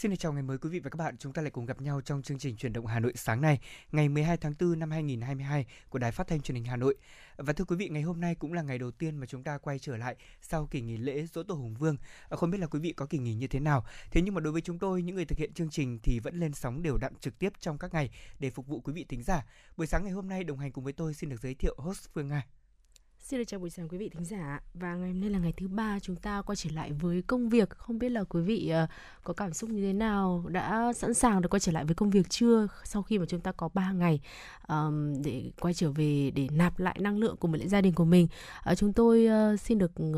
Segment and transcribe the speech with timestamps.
[0.00, 2.00] Xin chào ngày mới quý vị và các bạn, chúng ta lại cùng gặp nhau
[2.00, 3.58] trong chương trình chuyển động Hà Nội sáng nay,
[3.92, 6.96] ngày 12 tháng 4 năm 2022 của Đài Phát thanh Truyền hình Hà Nội.
[7.36, 9.58] Và thưa quý vị, ngày hôm nay cũng là ngày đầu tiên mà chúng ta
[9.58, 11.96] quay trở lại sau kỳ nghỉ lễ Dỗ Tổ Hùng Vương.
[12.28, 13.84] Ờ, không biết là quý vị có kỳ nghỉ như thế nào.
[14.10, 16.40] Thế nhưng mà đối với chúng tôi, những người thực hiện chương trình thì vẫn
[16.40, 19.22] lên sóng đều đặn trực tiếp trong các ngày để phục vụ quý vị thính
[19.22, 19.46] giả.
[19.76, 22.08] Buổi sáng ngày hôm nay đồng hành cùng với tôi xin được giới thiệu host
[22.14, 22.46] Phương Nga.
[23.22, 25.52] Xin được chào buổi sáng quý vị thính giả và ngày hôm nay là ngày
[25.56, 27.70] thứ ba chúng ta quay trở lại với công việc.
[27.70, 28.86] Không biết là quý vị ờ,
[29.24, 30.44] có cảm xúc như thế nào?
[30.48, 33.40] Đã sẵn sàng để quay trở lại với công việc chưa sau khi mà chúng
[33.40, 34.20] ta có 3 ngày
[34.68, 38.04] um, để quay trở về để nạp lại năng lượng cùng với gia đình của
[38.04, 38.28] mình?
[38.70, 40.16] Uh, chúng tôi uh, xin được uh,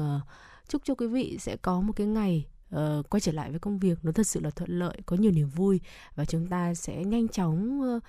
[0.69, 3.79] chúc cho quý vị sẽ có một cái ngày uh, quay trở lại với công
[3.79, 5.81] việc nó thật sự là thuận lợi có nhiều niềm vui
[6.15, 8.03] và chúng ta sẽ nhanh chóng uh,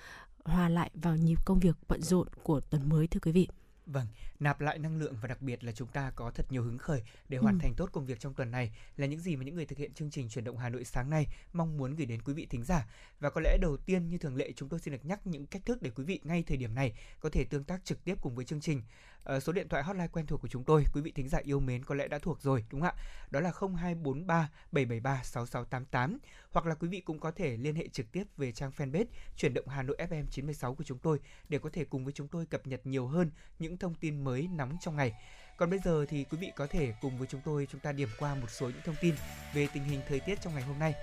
[0.46, 3.48] hòa lại vào nhịp công việc bận rộn của tuần mới thưa quý vị.
[3.86, 4.08] Vâng,
[4.40, 7.04] nạp lại năng lượng và đặc biệt là chúng ta có thật nhiều hứng khởi
[7.30, 7.60] để hoàn ừ.
[7.62, 9.94] thành tốt công việc trong tuần này là những gì mà những người thực hiện
[9.94, 12.64] chương trình chuyển động Hà Nội sáng nay mong muốn gửi đến quý vị thính
[12.64, 12.88] giả.
[13.20, 15.62] Và có lẽ đầu tiên như thường lệ chúng tôi xin được nhắc những cách
[15.66, 18.36] thức để quý vị ngay thời điểm này có thể tương tác trực tiếp cùng
[18.36, 18.82] với chương trình.
[19.24, 21.60] Ờ, số điện thoại hotline quen thuộc của chúng tôi, quý vị thính giả yêu
[21.60, 23.04] mến có lẽ đã thuộc rồi đúng không ạ?
[23.32, 26.18] Đó là 0243 773 6688
[26.52, 29.54] hoặc là quý vị cũng có thể liên hệ trực tiếp về trang fanpage chuyển
[29.54, 32.46] động Hà Nội FM 96 của chúng tôi để có thể cùng với chúng tôi
[32.46, 35.14] cập nhật nhiều hơn những thông tin mới nóng trong ngày.
[35.58, 38.10] Còn bây giờ thì quý vị có thể cùng với chúng tôi chúng ta điểm
[38.20, 39.16] qua một số những thông tin
[39.54, 40.94] về tình hình thời tiết trong ngày hôm nay.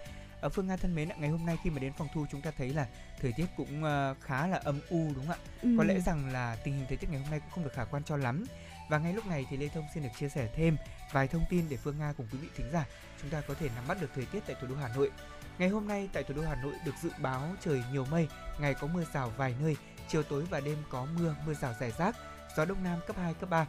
[0.41, 2.50] Ở Phương Nga thân mến, ngày hôm nay khi mà đến phòng thu chúng ta
[2.58, 2.86] thấy là
[3.20, 5.38] thời tiết cũng ờ, khá là âm u đúng không ạ?
[5.62, 5.69] Ừ.
[5.78, 7.84] Có lẽ rằng là tình hình thời tiết ngày hôm nay cũng không được khả
[7.84, 8.44] quan cho lắm.
[8.88, 10.77] Và ngay lúc này thì Lê Thông xin được chia sẻ thêm
[11.12, 12.86] vài thông tin để Phương Nga cùng quý vị thính giả
[13.22, 15.10] chúng ta có thể nắm bắt được thời tiết tại thủ đô Hà Nội.
[15.58, 18.28] Ngày hôm nay tại thủ đô Hà Nội được dự báo trời nhiều mây,
[18.60, 19.77] ngày có mưa rào vài nơi,
[20.08, 22.16] chiều tối và đêm có mưa, mưa rào rải rác,
[22.56, 23.66] gió đông nam cấp 2, cấp 3.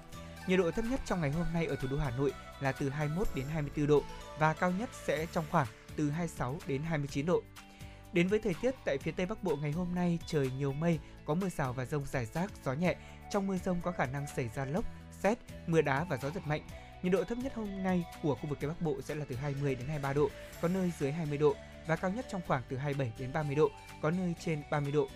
[0.47, 2.89] Nhiệt độ thấp nhất trong ngày hôm nay ở thủ đô Hà Nội là từ
[2.89, 4.03] 21 đến 24 độ
[4.39, 7.41] và cao nhất sẽ trong khoảng từ 26 đến 29 độ.
[8.13, 10.99] Đến với thời tiết tại phía Tây Bắc Bộ ngày hôm nay trời nhiều mây,
[11.25, 12.95] có mưa rào và rông rải rác, gió nhẹ.
[13.31, 14.85] Trong mưa rông có khả năng xảy ra lốc,
[15.23, 15.37] xét,
[15.67, 16.61] mưa đá và gió giật mạnh.
[17.03, 19.35] Nhiệt độ thấp nhất hôm nay của khu vực Tây Bắc Bộ sẽ là từ
[19.35, 20.29] 20 đến 23 độ,
[20.61, 21.55] có nơi dưới 20 độ
[21.87, 23.69] và cao nhất trong khoảng từ 27 đến 30 độ,
[24.01, 25.07] có nơi trên 30 độ.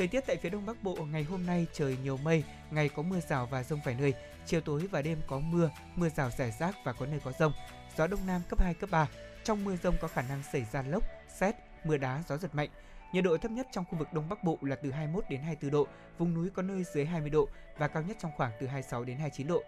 [0.00, 3.02] Thời tiết tại phía Đông Bắc Bộ ngày hôm nay trời nhiều mây, ngày có
[3.02, 4.14] mưa rào và rông vài nơi,
[4.46, 7.52] chiều tối và đêm có mưa, mưa rào rải rác và có nơi có rông.
[7.96, 9.08] Gió Đông Nam cấp 2, cấp 3.
[9.44, 11.04] Trong mưa rông có khả năng xảy ra lốc,
[11.38, 12.68] xét, mưa đá, gió giật mạnh.
[13.12, 15.70] Nhiệt độ thấp nhất trong khu vực Đông Bắc Bộ là từ 21 đến 24
[15.70, 15.86] độ,
[16.18, 19.16] vùng núi có nơi dưới 20 độ và cao nhất trong khoảng từ 26 đến
[19.18, 19.62] 29 độ.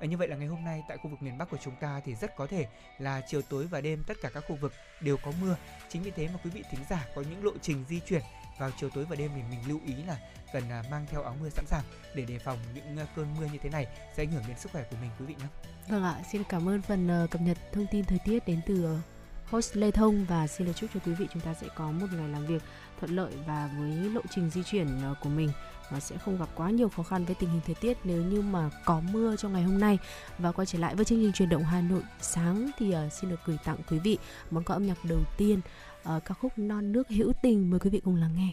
[0.00, 2.00] À, như vậy là ngày hôm nay tại khu vực miền Bắc của chúng ta
[2.04, 2.66] thì rất có thể
[2.98, 5.56] là chiều tối và đêm tất cả các khu vực đều có mưa.
[5.88, 8.22] Chính vì thế mà quý vị thính giả có những lộ trình di chuyển
[8.58, 10.18] vào chiều tối và đêm thì mình lưu ý là
[10.52, 13.58] cần à, mang theo áo mưa sẵn sàng để đề phòng những cơn mưa như
[13.62, 13.86] thế này
[14.16, 15.46] sẽ ảnh hưởng đến sức khỏe của mình quý vị nhé.
[15.88, 18.84] Vâng ạ, xin cảm ơn phần ờ, cập nhật thông tin thời tiết đến từ
[18.84, 18.96] ờ,
[19.50, 22.06] host Lê Thông và xin lời chúc cho quý vị chúng ta sẽ có một
[22.12, 22.62] ngày làm việc
[23.00, 25.48] thuận lợi và với lộ trình di chuyển ờ, của mình
[25.92, 28.40] nó sẽ không gặp quá nhiều khó khăn với tình hình thời tiết nếu như
[28.40, 29.98] mà có mưa trong ngày hôm nay
[30.38, 33.40] và quay trở lại với chương trình truyền động Hà Nội sáng thì xin được
[33.44, 34.18] gửi tặng quý vị
[34.50, 35.60] món quà âm nhạc đầu tiên
[36.16, 38.52] uh, ca khúc non nước hữu tình mời quý vị cùng lắng nghe.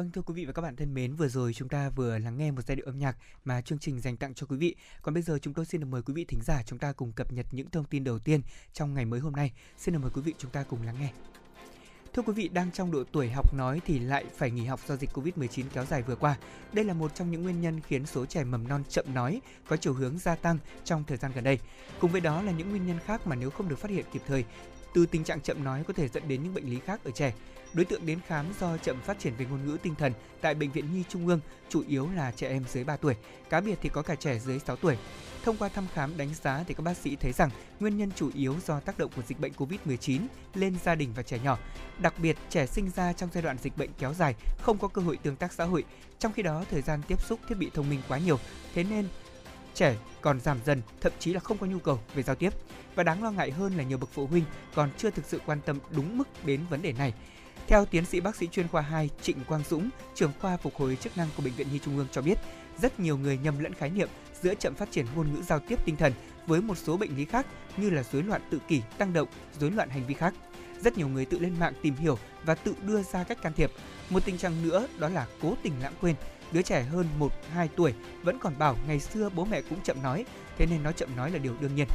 [0.00, 2.38] Vâng thưa quý vị và các bạn thân mến, vừa rồi chúng ta vừa lắng
[2.38, 4.74] nghe một giai điệu âm nhạc mà chương trình dành tặng cho quý vị.
[5.02, 7.12] Còn bây giờ chúng tôi xin được mời quý vị thính giả chúng ta cùng
[7.12, 8.40] cập nhật những thông tin đầu tiên
[8.72, 9.52] trong ngày mới hôm nay.
[9.78, 11.12] Xin được mời quý vị chúng ta cùng lắng nghe.
[12.12, 14.96] Thưa quý vị, đang trong độ tuổi học nói thì lại phải nghỉ học do
[14.96, 16.36] dịch Covid-19 kéo dài vừa qua.
[16.72, 19.76] Đây là một trong những nguyên nhân khiến số trẻ mầm non chậm nói có
[19.76, 21.58] chiều hướng gia tăng trong thời gian gần đây.
[22.00, 24.22] Cùng với đó là những nguyên nhân khác mà nếu không được phát hiện kịp
[24.26, 24.44] thời,
[24.94, 27.32] từ tình trạng chậm nói có thể dẫn đến những bệnh lý khác ở trẻ.
[27.72, 30.70] Đối tượng đến khám do chậm phát triển về ngôn ngữ tinh thần tại Bệnh
[30.70, 33.14] viện Nhi Trung ương chủ yếu là trẻ em dưới 3 tuổi,
[33.50, 34.96] cá biệt thì có cả trẻ dưới 6 tuổi.
[35.44, 38.30] Thông qua thăm khám đánh giá thì các bác sĩ thấy rằng nguyên nhân chủ
[38.34, 40.20] yếu do tác động của dịch bệnh Covid-19
[40.54, 41.58] lên gia đình và trẻ nhỏ.
[41.98, 45.02] Đặc biệt, trẻ sinh ra trong giai đoạn dịch bệnh kéo dài, không có cơ
[45.02, 45.84] hội tương tác xã hội.
[46.18, 48.38] Trong khi đó, thời gian tiếp xúc thiết bị thông minh quá nhiều,
[48.74, 49.08] thế nên
[49.80, 52.50] trẻ còn giảm dần, thậm chí là không có nhu cầu về giao tiếp.
[52.94, 54.44] Và đáng lo ngại hơn là nhiều bậc phụ huynh
[54.74, 57.14] còn chưa thực sự quan tâm đúng mức đến vấn đề này.
[57.66, 60.96] Theo tiến sĩ bác sĩ chuyên khoa 2 Trịnh Quang Dũng, trưởng khoa phục hồi
[60.96, 62.38] chức năng của Bệnh viện Nhi Trung ương cho biết,
[62.82, 64.08] rất nhiều người nhầm lẫn khái niệm
[64.42, 66.12] giữa chậm phát triển ngôn ngữ giao tiếp tinh thần
[66.46, 67.46] với một số bệnh lý khác
[67.76, 69.28] như là rối loạn tự kỷ, tăng động,
[69.60, 70.34] rối loạn hành vi khác.
[70.80, 73.70] Rất nhiều người tự lên mạng tìm hiểu và tự đưa ra cách can thiệp.
[74.10, 76.14] Một tình trạng nữa đó là cố tình lãng quên.
[76.52, 77.06] Đứa trẻ hơn
[77.54, 80.24] 1-2 tuổi vẫn còn bảo ngày xưa bố mẹ cũng chậm nói,
[80.58, 81.86] thế nên nói chậm nói là điều đương nhiên.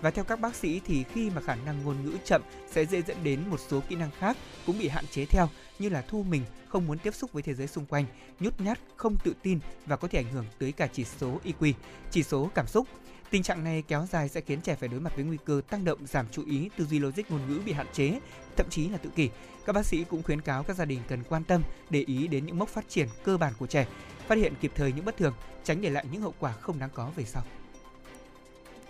[0.00, 3.02] Và theo các bác sĩ thì khi mà khả năng ngôn ngữ chậm sẽ dễ
[3.02, 4.36] dẫn đến một số kỹ năng khác
[4.66, 5.48] cũng bị hạn chế theo
[5.78, 8.04] như là thu mình, không muốn tiếp xúc với thế giới xung quanh,
[8.40, 11.72] nhút nhát, không tự tin và có thể ảnh hưởng tới cả chỉ số IQ,
[12.10, 12.88] chỉ số cảm xúc.
[13.30, 15.84] Tình trạng này kéo dài sẽ khiến trẻ phải đối mặt với nguy cơ tăng
[15.84, 18.20] động, giảm chú ý, tư duy logic ngôn ngữ bị hạn chế,
[18.56, 19.30] thậm chí là tự kỷ.
[19.66, 22.46] Các bác sĩ cũng khuyến cáo các gia đình cần quan tâm, để ý đến
[22.46, 23.86] những mốc phát triển cơ bản của trẻ,
[24.26, 26.90] phát hiện kịp thời những bất thường, tránh để lại những hậu quả không đáng
[26.94, 27.42] có về sau.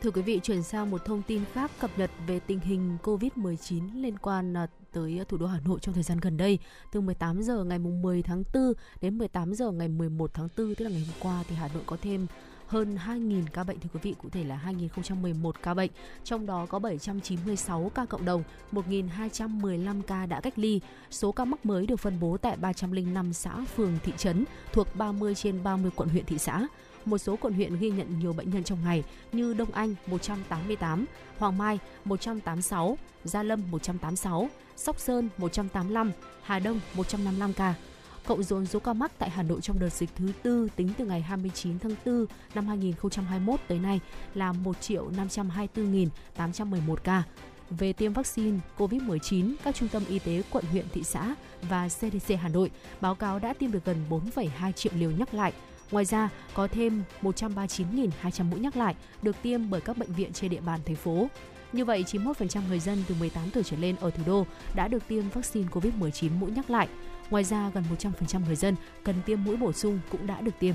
[0.02, 4.02] Thưa quý vị, chuyển sang một thông tin khác cập nhật về tình hình COVID-19
[4.02, 6.58] liên quan à, tới thủ đô Hà Nội trong thời gian gần đây.
[6.92, 10.84] Từ 18 giờ ngày 10 tháng 4 đến 18 giờ ngày 11 tháng 4, tức
[10.84, 12.26] là ngày hôm qua thì Hà Nội có thêm
[12.68, 15.90] hơn 2.000 ca bệnh thưa quý vị, cụ thể là 2.011 ca bệnh,
[16.24, 20.80] trong đó có 796 ca cộng đồng, 1.215 ca đã cách ly.
[21.10, 25.34] Số ca mắc mới được phân bố tại 305 xã, phường, thị trấn thuộc 30
[25.34, 26.66] trên 30 quận huyện thị xã
[27.04, 31.04] một số quận huyện ghi nhận nhiều bệnh nhân trong ngày như Đông Anh 188,
[31.38, 37.74] Hoàng Mai 186, Gia Lâm 186, Sóc Sơn 185, Hà Đông 155 ca.
[38.28, 41.06] Cộng dồn số ca mắc tại Hà Nội trong đợt dịch thứ tư tính từ
[41.06, 44.00] ngày 29 tháng 4 năm 2021 tới nay
[44.34, 47.22] là 1 triệu 524.811 ca.
[47.70, 52.34] Về tiêm vaccine COVID-19, các trung tâm y tế quận huyện thị xã và CDC
[52.40, 52.70] Hà Nội
[53.00, 55.52] báo cáo đã tiêm được gần 4,2 triệu liều nhắc lại,
[55.90, 60.50] Ngoài ra, có thêm 139.200 mũi nhắc lại được tiêm bởi các bệnh viện trên
[60.50, 61.28] địa bàn thành phố.
[61.72, 65.08] Như vậy, 91% người dân từ 18 tuổi trở lên ở thủ đô đã được
[65.08, 66.88] tiêm vaccine COVID-19 mũi nhắc lại.
[67.30, 70.74] Ngoài ra, gần 100% người dân cần tiêm mũi bổ sung cũng đã được tiêm.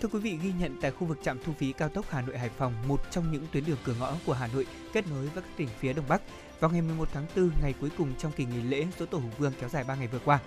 [0.00, 2.38] Thưa quý vị, ghi nhận tại khu vực trạm thu phí cao tốc Hà Nội
[2.38, 5.30] Hải Phòng, một trong những tuyến đường cửa ngõ của Hà Nội kết nối với
[5.34, 6.22] các tỉnh phía Đông Bắc.
[6.60, 9.30] Vào ngày 11 tháng 4, ngày cuối cùng trong kỳ nghỉ lễ Dỗ Tổ Hùng
[9.38, 10.40] Vương kéo dài 3 ngày vừa qua,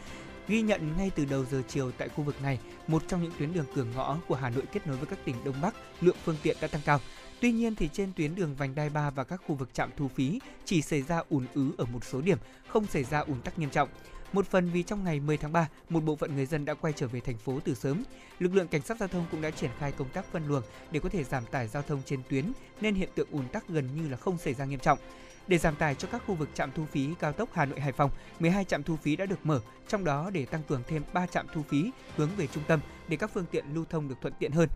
[0.47, 3.53] Ghi nhận ngay từ đầu giờ chiều tại khu vực này, một trong những tuyến
[3.53, 6.37] đường cửa ngõ của Hà Nội kết nối với các tỉnh Đông Bắc, lượng phương
[6.43, 6.99] tiện đã tăng cao.
[7.39, 10.07] Tuy nhiên thì trên tuyến đường vành đai 3 và các khu vực trạm thu
[10.07, 13.59] phí chỉ xảy ra ùn ứ ở một số điểm, không xảy ra ùn tắc
[13.59, 13.89] nghiêm trọng.
[14.33, 16.93] Một phần vì trong ngày 10 tháng 3, một bộ phận người dân đã quay
[16.93, 18.03] trở về thành phố từ sớm.
[18.39, 20.99] Lực lượng cảnh sát giao thông cũng đã triển khai công tác phân luồng để
[20.99, 24.09] có thể giảm tải giao thông trên tuyến, nên hiện tượng ùn tắc gần như
[24.09, 24.99] là không xảy ra nghiêm trọng.
[25.47, 27.91] Để giảm tải cho các khu vực trạm thu phí cao tốc Hà Nội Hải
[27.91, 31.25] Phòng, 12 trạm thu phí đã được mở, trong đó để tăng cường thêm 3
[31.25, 34.33] trạm thu phí hướng về trung tâm để các phương tiện lưu thông được thuận
[34.39, 34.69] tiện hơn.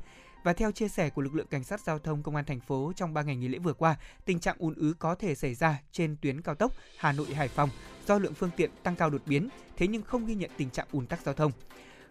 [0.46, 2.94] Và theo chia sẻ của lực lượng cảnh sát giao thông công an thành phố
[2.96, 5.82] trong 3 ngày nghỉ lễ vừa qua, tình trạng ùn ứ có thể xảy ra
[5.92, 7.70] trên tuyến cao tốc Hà Nội Hải Phòng
[8.08, 10.88] do lượng phương tiện tăng cao đột biến, thế nhưng không ghi nhận tình trạng
[10.92, 11.52] ùn tắc giao thông.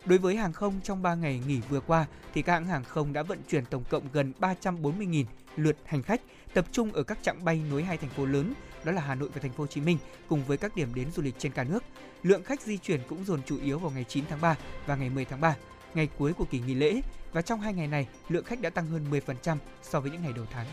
[0.04, 3.12] Đối với hàng không trong 3 ngày nghỉ vừa qua thì các hãng hàng không
[3.12, 5.24] đã vận chuyển tổng cộng gần 340.000
[5.56, 6.20] lượt hành khách,
[6.54, 9.28] tập trung ở các trạng bay nối hai thành phố lớn đó là Hà Nội
[9.34, 9.98] và thành phố Hồ Chí Minh
[10.28, 11.84] cùng với các điểm đến du lịch trên cả nước.
[12.22, 15.10] Lượng khách di chuyển cũng dồn chủ yếu vào ngày 9 tháng 3 và ngày
[15.10, 15.56] 10 tháng 3,
[15.96, 17.00] ngày cuối của kỳ nghỉ lễ
[17.32, 20.32] và trong hai ngày này, lượng khách đã tăng hơn 10% so với những ngày
[20.36, 20.66] đầu tháng.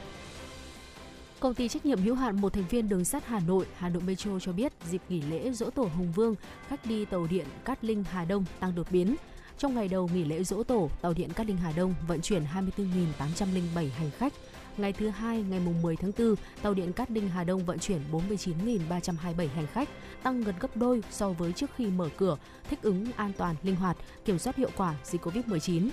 [1.40, 4.04] Công ty trách nhiệm hữu hạn một thành viên đường sắt Hà Nội, Hà Nội
[4.06, 6.36] Metro cho biết dịp nghỉ lễ Dỗ Tổ Hùng Vương,
[6.68, 9.16] khách đi tàu điện Cát Linh Hà Đông tăng đột biến.
[9.58, 12.44] Trong ngày đầu nghỉ lễ Dỗ Tổ, tàu điện Cát Linh Hà Đông vận chuyển
[12.78, 14.34] 24.807 hành khách,
[14.82, 17.80] Ngày thứ hai, ngày mùng 10 tháng 4, tàu điện Cát Linh Hà Đông vận
[17.80, 19.90] chuyển 49.327 hành khách,
[20.24, 22.38] tăng gần gấp đôi so với trước khi mở cửa,
[22.70, 25.90] thích ứng an toàn, linh hoạt, kiểm soát hiệu quả dịch Covid-19.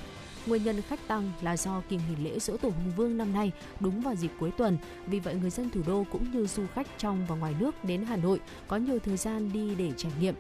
[0.47, 3.53] Nguyên nhân khách tăng là do kỳ nghỉ lễ Dỗ Tổ Hùng Vương năm nay
[3.81, 4.79] đúng vào dịp cuối tuần.
[5.07, 8.05] Vì vậy, người dân thủ đô cũng như du khách trong và ngoài nước đến
[8.05, 10.35] Hà Nội có nhiều thời gian đi để trải nghiệm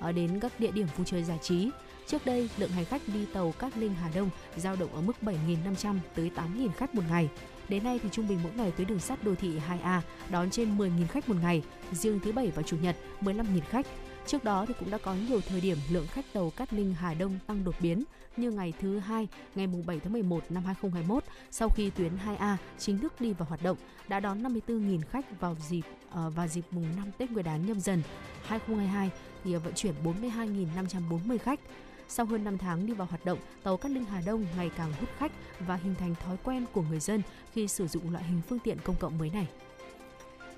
[0.00, 1.70] ờ, đến các địa điểm vui chơi giải trí.
[2.06, 5.16] Trước đây, lượng hành khách đi tàu Cát Linh Hà Đông giao động ở mức
[5.22, 7.28] 7.500 tới 8.000 khách một ngày.
[7.68, 10.78] Đến nay thì trung bình mỗi ngày tuyến đường sắt đô thị 2A đón trên
[10.78, 13.86] 10.000 khách một ngày, riêng thứ bảy và chủ nhật 15.000 khách.
[14.26, 17.14] Trước đó thì cũng đã có nhiều thời điểm lượng khách tàu Cát Linh Hà
[17.14, 18.04] Đông tăng đột biến
[18.36, 22.98] như ngày thứ hai, ngày 7 tháng 11 năm 2021 sau khi tuyến 2A chính
[22.98, 23.76] thức đi vào hoạt động
[24.08, 27.80] đã đón 54.000 khách vào dịp uh, vào dịp mùng 5 Tết Nguyên đán nhâm
[27.80, 28.02] dần
[28.42, 29.10] 2022
[29.44, 31.60] thì vận chuyển 42.540 khách.
[32.08, 34.92] Sau hơn 5 tháng đi vào hoạt động, tàu Cát Linh Hà Đông ngày càng
[35.00, 35.32] hút khách
[35.66, 38.78] và hình thành thói quen của người dân khi sử dụng loại hình phương tiện
[38.84, 39.48] công cộng mới này.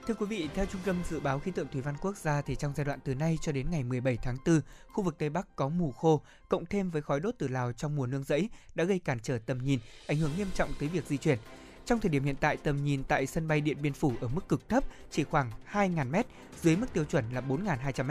[0.07, 2.55] Thưa quý vị, theo Trung tâm Dự báo Khí tượng Thủy văn Quốc gia thì
[2.55, 4.61] trong giai đoạn từ nay cho đến ngày 17 tháng 4,
[4.93, 7.97] khu vực Tây Bắc có mù khô, cộng thêm với khói đốt từ Lào trong
[7.97, 11.07] mùa nương rẫy đã gây cản trở tầm nhìn, ảnh hưởng nghiêm trọng tới việc
[11.07, 11.39] di chuyển.
[11.87, 14.49] Trong thời điểm hiện tại, tầm nhìn tại sân bay Điện Biên Phủ ở mức
[14.49, 16.15] cực thấp, chỉ khoảng 2.000 m,
[16.63, 18.11] dưới mức tiêu chuẩn là 4.200 m,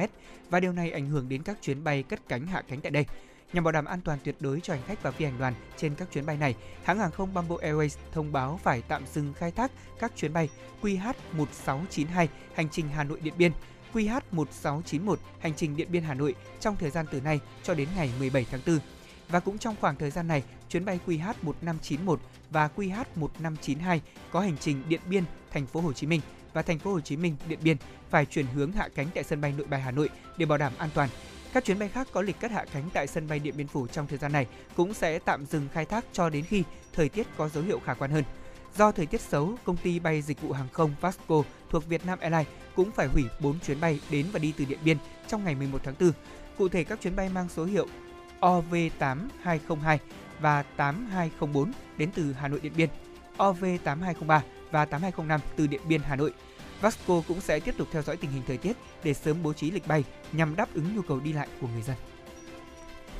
[0.50, 3.05] và điều này ảnh hưởng đến các chuyến bay cất cánh hạ cánh tại đây.
[3.53, 5.96] Nhằm bảo đảm an toàn tuyệt đối cho hành khách và phi hành đoàn trên
[5.96, 9.51] các chuyến bay này, hãng hàng không Bamboo Airways thông báo phải tạm dừng khai
[9.51, 10.50] thác các chuyến bay
[10.82, 13.51] QH1692 hành trình Hà Nội Điện Biên,
[13.94, 18.12] QH1691 hành trình Điện Biên Hà Nội trong thời gian từ nay cho đến ngày
[18.20, 18.79] 17 tháng 4.
[19.29, 22.17] Và cũng trong khoảng thời gian này, chuyến bay QH1591
[22.51, 24.00] và QH1592
[24.32, 26.22] có hành trình Điện Biên, Thành phố Hồ Chí Minh
[26.53, 27.77] và Thành phố Hồ Chí Minh Điện Biên
[28.10, 30.74] phải chuyển hướng hạ cánh tại sân bay Nội Bài Hà Nội để bảo đảm
[30.77, 31.10] an toàn.
[31.53, 33.88] Các chuyến bay khác có lịch cất hạ cánh tại sân bay Điện Biên Phủ
[33.88, 36.63] trong thời gian này cũng sẽ tạm dừng khai thác cho đến khi
[36.94, 38.24] thời tiết có dấu hiệu khả quan hơn.
[38.77, 42.48] Do thời tiết xấu, công ty bay dịch vụ hàng không Vasco thuộc Vietnam Airlines
[42.75, 45.82] cũng phải hủy 4 chuyến bay đến và đi từ Điện Biên trong ngày 11
[45.84, 46.12] tháng 4.
[46.58, 47.88] Cụ thể các chuyến bay mang số hiệu
[48.42, 49.98] OV8202
[50.39, 52.89] và 8204 đến từ Hà Nội Điện Biên,
[53.38, 54.39] OV8203
[54.72, 56.34] và 8205 từ Điện Biên Hà Nội
[56.82, 59.72] Vasco cũng sẽ tiếp tục theo dõi tình hình thời tiết để sớm bố trí
[59.72, 61.96] lịch bay nhằm đáp ứng nhu cầu đi lại của người dân.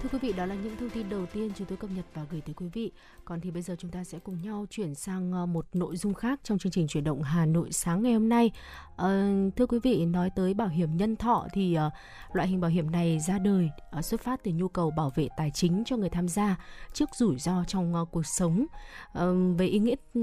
[0.06, 2.26] Thưa quý vị, đó là những thông tin đầu tiên chúng tôi cập nhật và
[2.32, 2.92] gửi tới quý vị.
[3.26, 6.14] Còn thì bây giờ chúng ta sẽ cùng nhau chuyển sang ờ, một nội dung
[6.14, 8.52] khác trong chương trình chuyển động Hà Nội sáng ngày hôm nay.
[8.98, 11.90] À, thưa quý vị, nói tới bảo hiểm nhân thọ thì à,
[12.34, 15.28] loại hình bảo hiểm này ra đời à, xuất phát từ nhu cầu bảo vệ
[15.38, 16.56] tài chính cho người tham gia
[16.94, 18.66] trước rủi ro trong à, cuộc sống.
[19.14, 19.26] À,
[19.58, 20.22] về ý nghĩa ừ,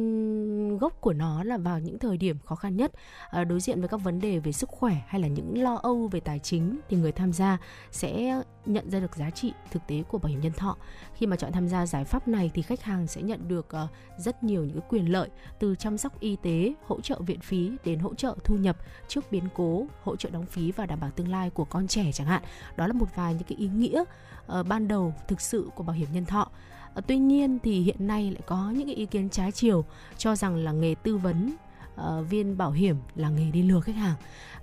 [0.81, 2.93] gốc của nó là vào những thời điểm khó khăn nhất,
[3.31, 6.09] à, đối diện với các vấn đề về sức khỏe hay là những lo âu
[6.09, 7.59] về tài chính thì người tham gia
[7.91, 10.77] sẽ nhận ra được giá trị thực tế của bảo hiểm nhân thọ.
[11.15, 13.89] Khi mà chọn tham gia giải pháp này thì khách hàng sẽ nhận được ờ,
[14.17, 17.99] rất nhiều những quyền lợi từ chăm sóc y tế, hỗ trợ viện phí đến
[17.99, 18.77] hỗ trợ thu nhập
[19.09, 22.13] trước biến cố, hỗ trợ đóng phí và đảm bảo tương lai của con trẻ
[22.13, 22.43] chẳng hạn.
[22.77, 24.05] Đó là một vài những cái ý nghĩa
[24.47, 26.51] ờ, ban đầu thực sự của bảo hiểm nhân thọ.
[26.95, 29.85] Ờ, tuy nhiên thì hiện nay lại có những cái ý kiến trái chiều
[30.19, 31.55] cho rằng là nghề tư vấn
[31.95, 34.15] uh, viên bảo hiểm là nghề đi lừa khách hàng.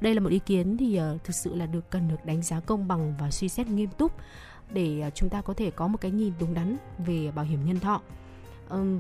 [0.01, 2.59] Đây là một ý kiến thì uh, thực sự là được cần được đánh giá
[2.59, 4.11] công bằng và suy xét nghiêm túc
[4.73, 7.65] để à, chúng ta có thể có một cái nhìn đúng đắn về bảo hiểm
[7.65, 8.01] nhân thọ.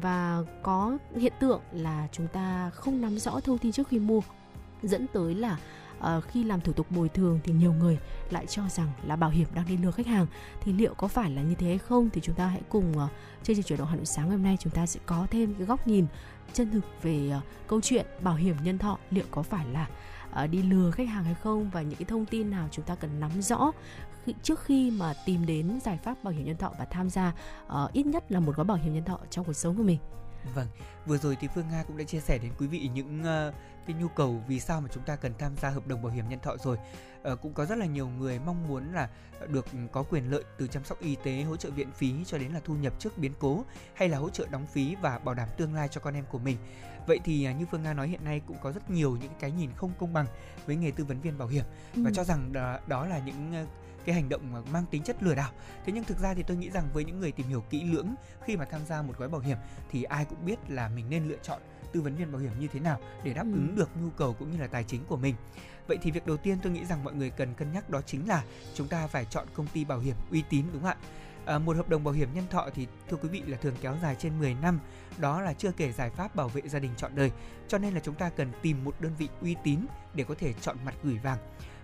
[0.01, 4.21] Và có hiện tượng là chúng ta không nắm rõ thông tin trước khi mua
[4.83, 5.57] dẫn tới là
[5.99, 7.99] uh, khi làm thủ tục bồi thường thì nhiều người
[8.29, 10.25] lại cho rằng là bảo hiểm đang đi lừa khách hàng.
[10.61, 13.09] Thì liệu có phải là như thế hay không thì chúng ta hãy cùng uh,
[13.43, 15.53] chương trình chuyển động Hà Nội sáng ngày hôm nay chúng ta sẽ có thêm
[15.53, 16.05] cái góc nhìn
[16.53, 19.87] chân thực về uh, câu chuyện bảo hiểm nhân thọ liệu có phải là
[20.43, 22.95] uh, đi lừa khách hàng hay không và những cái thông tin nào chúng ta
[22.95, 23.71] cần nắm rõ
[24.29, 27.33] khi, trước khi mà tìm đến giải pháp bảo hiểm nhân thọ và tham gia
[27.67, 29.99] uh, ít nhất là một gói bảo hiểm nhân thọ trong cuộc sống của mình.
[30.55, 30.67] Vâng,
[31.05, 33.53] vừa rồi thì Phương Nga cũng đã chia sẻ đến quý vị những uh,
[33.87, 36.29] cái nhu cầu vì sao mà chúng ta cần tham gia hợp đồng bảo hiểm
[36.29, 36.77] nhân thọ rồi.
[37.33, 39.09] Uh, cũng có rất là nhiều người mong muốn là
[39.47, 42.51] được có quyền lợi từ chăm sóc y tế, hỗ trợ viện phí cho đến
[42.51, 45.49] là thu nhập trước biến cố hay là hỗ trợ đóng phí và bảo đảm
[45.57, 46.57] tương lai cho con em của mình.
[47.07, 49.51] Vậy thì uh, như Phương Nga nói hiện nay cũng có rất nhiều những cái
[49.51, 50.25] nhìn không công bằng
[50.65, 52.01] với nghề tư vấn viên bảo hiểm ừ.
[52.05, 53.69] và cho rằng đó, đó là những uh,
[54.05, 55.51] cái hành động mà mang tính chất lừa đảo.
[55.85, 58.15] Thế nhưng thực ra thì tôi nghĩ rằng với những người tìm hiểu kỹ lưỡng
[58.45, 59.57] khi mà tham gia một gói bảo hiểm
[59.91, 61.61] thì ai cũng biết là mình nên lựa chọn
[61.93, 63.51] tư vấn viên bảo hiểm như thế nào để đáp ừ.
[63.51, 65.35] ứng được nhu cầu cũng như là tài chính của mình.
[65.87, 68.27] Vậy thì việc đầu tiên tôi nghĩ rằng mọi người cần cân nhắc đó chính
[68.27, 68.43] là
[68.73, 70.97] chúng ta phải chọn công ty bảo hiểm uy tín đúng không ạ?
[71.45, 73.95] À, một hợp đồng bảo hiểm nhân thọ thì thưa quý vị là thường kéo
[74.01, 74.79] dài trên 10 năm,
[75.17, 77.31] đó là chưa kể giải pháp bảo vệ gia đình chọn đời.
[77.67, 79.79] Cho nên là chúng ta cần tìm một đơn vị uy tín
[80.13, 81.37] để có thể chọn mặt gửi vàng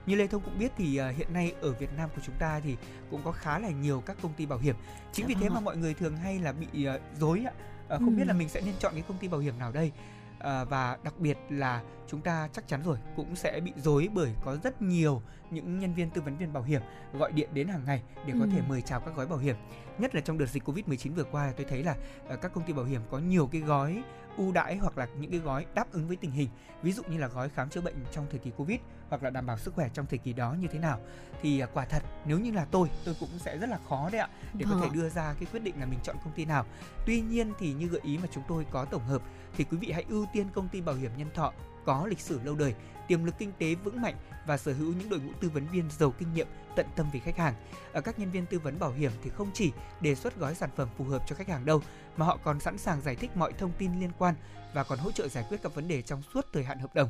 [0.06, 2.60] như lê thông cũng biết thì uh, hiện nay ở việt nam của chúng ta
[2.64, 2.78] thì
[3.12, 4.76] cũng có khá là nhiều các công ty bảo hiểm
[5.12, 7.54] chính dạ vì thế vâng mà mọi người thường hay là bị uh, dối ạ
[7.84, 8.18] uh, không ừ.
[8.18, 9.92] biết là mình sẽ nên chọn cái công ty bảo hiểm nào đây
[10.40, 14.34] à, và đặc biệt là chúng ta chắc chắn rồi cũng sẽ bị dối bởi
[14.46, 16.82] có rất nhiều những nhân viên tư vấn viên bảo hiểm
[17.14, 18.50] gọi điện đến hàng ngày để có ừ.
[18.54, 19.56] thể mời chào các gói bảo hiểm.
[19.98, 21.96] Nhất là trong đợt dịch Covid-19 vừa qua tôi thấy là
[22.42, 24.04] các công ty bảo hiểm có nhiều cái gói
[24.38, 26.50] ưu đãi hoặc là những cái gói đáp ứng với tình hình.
[26.82, 29.46] Ví dụ như là gói khám chữa bệnh trong thời kỳ Covid hoặc là đảm
[29.46, 31.00] bảo sức khỏe trong thời kỳ đó như thế nào.
[31.42, 34.22] Thì uh, quả thật nếu như là tôi, tôi cũng sẽ rất là khó đấy
[34.22, 34.80] ạ để vâng.
[34.80, 36.66] có thể đưa ra cái quyết định là mình chọn công ty nào.
[37.06, 39.22] Tuy nhiên thì như gợi ý mà chúng tôi có tổng hợp
[39.58, 41.54] thì quý vị hãy ưu tiên công ty bảo hiểm nhân thọ
[41.86, 42.74] có lịch sử lâu đời,
[43.08, 44.16] tiềm lực kinh tế vững mạnh
[44.48, 47.20] và sở hữu những đội ngũ tư vấn viên giàu kinh nghiệm tận tâm vì
[47.20, 47.54] khách hàng.
[47.94, 49.72] Ở các nhân viên tư vấn bảo hiểm thì không chỉ
[50.02, 51.82] đề xuất gói sản phẩm phù hợp cho khách hàng đâu,
[52.18, 54.36] mà họ còn sẵn sàng giải thích mọi thông tin liên quan
[54.74, 57.10] và còn hỗ trợ giải quyết các vấn đề trong suốt thời hạn hợp đồng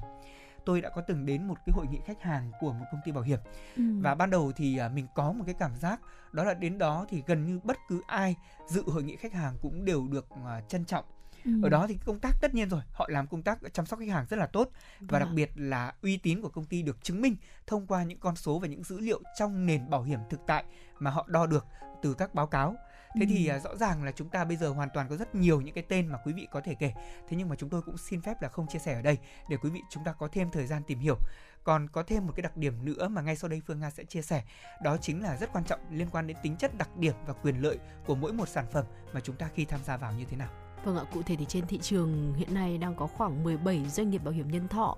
[0.65, 3.11] tôi đã có từng đến một cái hội nghị khách hàng của một công ty
[3.11, 3.39] bảo hiểm
[3.75, 3.83] ừ.
[4.01, 5.99] và ban đầu thì à, mình có một cái cảm giác
[6.31, 8.35] đó là đến đó thì gần như bất cứ ai
[8.67, 11.05] dự hội nghị khách hàng cũng đều được à, trân trọng
[11.45, 11.51] Ừ.
[11.63, 14.09] ở đó thì công tác tất nhiên rồi họ làm công tác chăm sóc khách
[14.09, 17.21] hàng rất là tốt và đặc biệt là uy tín của công ty được chứng
[17.21, 17.35] minh
[17.67, 20.63] thông qua những con số và những dữ liệu trong nền bảo hiểm thực tại
[20.99, 21.65] mà họ đo được
[22.01, 22.75] từ các báo cáo.
[23.15, 23.27] Thế ừ.
[23.29, 25.75] thì uh, rõ ràng là chúng ta bây giờ hoàn toàn có rất nhiều những
[25.75, 26.93] cái tên mà quý vị có thể kể.
[27.29, 29.17] Thế nhưng mà chúng tôi cũng xin phép là không chia sẻ ở đây
[29.49, 31.17] để quý vị chúng ta có thêm thời gian tìm hiểu.
[31.63, 34.03] Còn có thêm một cái đặc điểm nữa mà ngay sau đây Phương Nga sẽ
[34.03, 34.43] chia sẻ
[34.83, 37.61] đó chính là rất quan trọng liên quan đến tính chất đặc điểm và quyền
[37.61, 40.37] lợi của mỗi một sản phẩm mà chúng ta khi tham gia vào như thế
[40.37, 43.85] nào Vâng ạ, cụ thể thì trên thị trường hiện nay đang có khoảng 17
[43.85, 44.97] doanh nghiệp bảo hiểm nhân thọ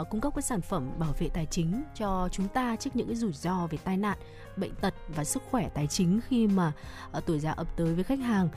[0.00, 3.06] uh, cung cấp các sản phẩm bảo vệ tài chính cho chúng ta trước những
[3.06, 4.18] cái rủi ro về tai nạn,
[4.56, 6.72] bệnh tật và sức khỏe tài chính khi mà
[7.18, 8.48] uh, tuổi già ập tới với khách hàng.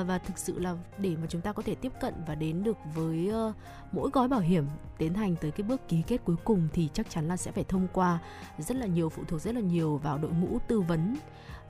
[0.00, 2.62] Uh, và thực sự là để mà chúng ta có thể tiếp cận và đến
[2.62, 3.54] được với uh,
[3.92, 4.66] mỗi gói bảo hiểm
[4.98, 7.64] tiến hành tới cái bước ký kết cuối cùng thì chắc chắn là sẽ phải
[7.64, 8.18] thông qua
[8.58, 11.16] rất là nhiều phụ thuộc rất là nhiều vào đội ngũ tư vấn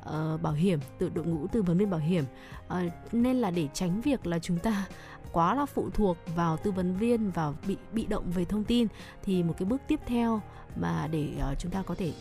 [0.09, 2.25] uh, bảo hiểm từ đội ngũ tư vấn viên bảo hiểm.
[2.67, 4.87] Uh, nên là để tránh việc là chúng ta
[5.33, 8.89] quá là phụ thuộc vào tư vấn viên và bị bị động về thông tin
[9.23, 10.41] thì một cái bước tiếp theo
[10.77, 12.13] mà để uh, chúng ta có thể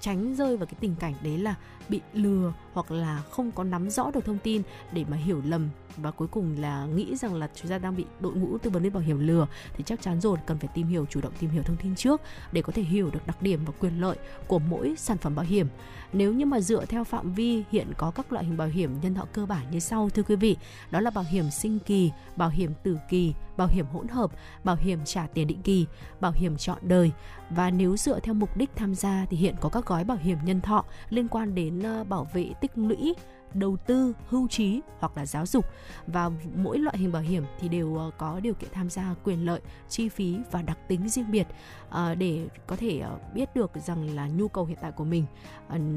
[0.00, 1.54] tránh rơi vào cái tình cảnh đấy là
[1.88, 5.68] bị lừa hoặc là không có nắm rõ được thông tin để mà hiểu lầm
[5.96, 8.82] và cuối cùng là nghĩ rằng là chúng ta đang bị đội ngũ tư vấn
[8.82, 11.50] viên bảo hiểm lừa, thì chắc chắn rồi, cần phải tìm hiểu, chủ động tìm
[11.50, 12.20] hiểu thông tin trước
[12.52, 15.44] để có thể hiểu được đặc điểm và quyền lợi của mỗi sản phẩm bảo
[15.44, 15.66] hiểm.
[16.12, 19.14] Nếu như mà dựa theo phạm vi hiện có các loại hình bảo hiểm nhân
[19.14, 20.56] thọ cơ bản như sau, thưa quý vị.
[20.90, 24.30] Đó là bảo hiểm sinh kỳ, bảo hiểm tử kỳ, bảo hiểm hỗn hợp,
[24.64, 25.86] bảo hiểm trả tiền định kỳ,
[26.20, 27.10] bảo hiểm chọn đời.
[27.50, 30.38] Và nếu dựa theo mục đích tham gia thì hiện có các gói bảo hiểm
[30.44, 33.14] nhân thọ liên quan đến ờ, bảo vệ tích lũy
[33.54, 35.64] đầu tư, hưu trí hoặc là giáo dục
[36.06, 39.46] và mỗi loại hình bảo hiểm thì đều ờ, có điều kiện tham gia quyền
[39.46, 41.46] lợi, chi phí và đặc tính riêng biệt
[41.90, 45.24] ờ, để có thể ờ, biết được rằng là nhu cầu hiện tại của mình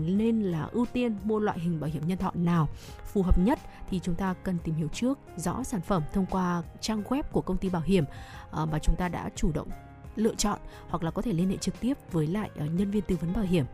[0.05, 2.67] nên là ưu tiên mua loại hình bảo hiểm nhân thọ nào
[3.05, 6.63] phù hợp nhất thì chúng ta cần tìm hiểu trước rõ sản phẩm thông qua
[6.81, 8.05] trang web của công ty bảo hiểm
[8.51, 9.67] mà chúng ta đã chủ động
[10.15, 13.15] lựa chọn hoặc là có thể liên hệ trực tiếp với lại nhân viên tư
[13.21, 13.65] vấn bảo hiểm.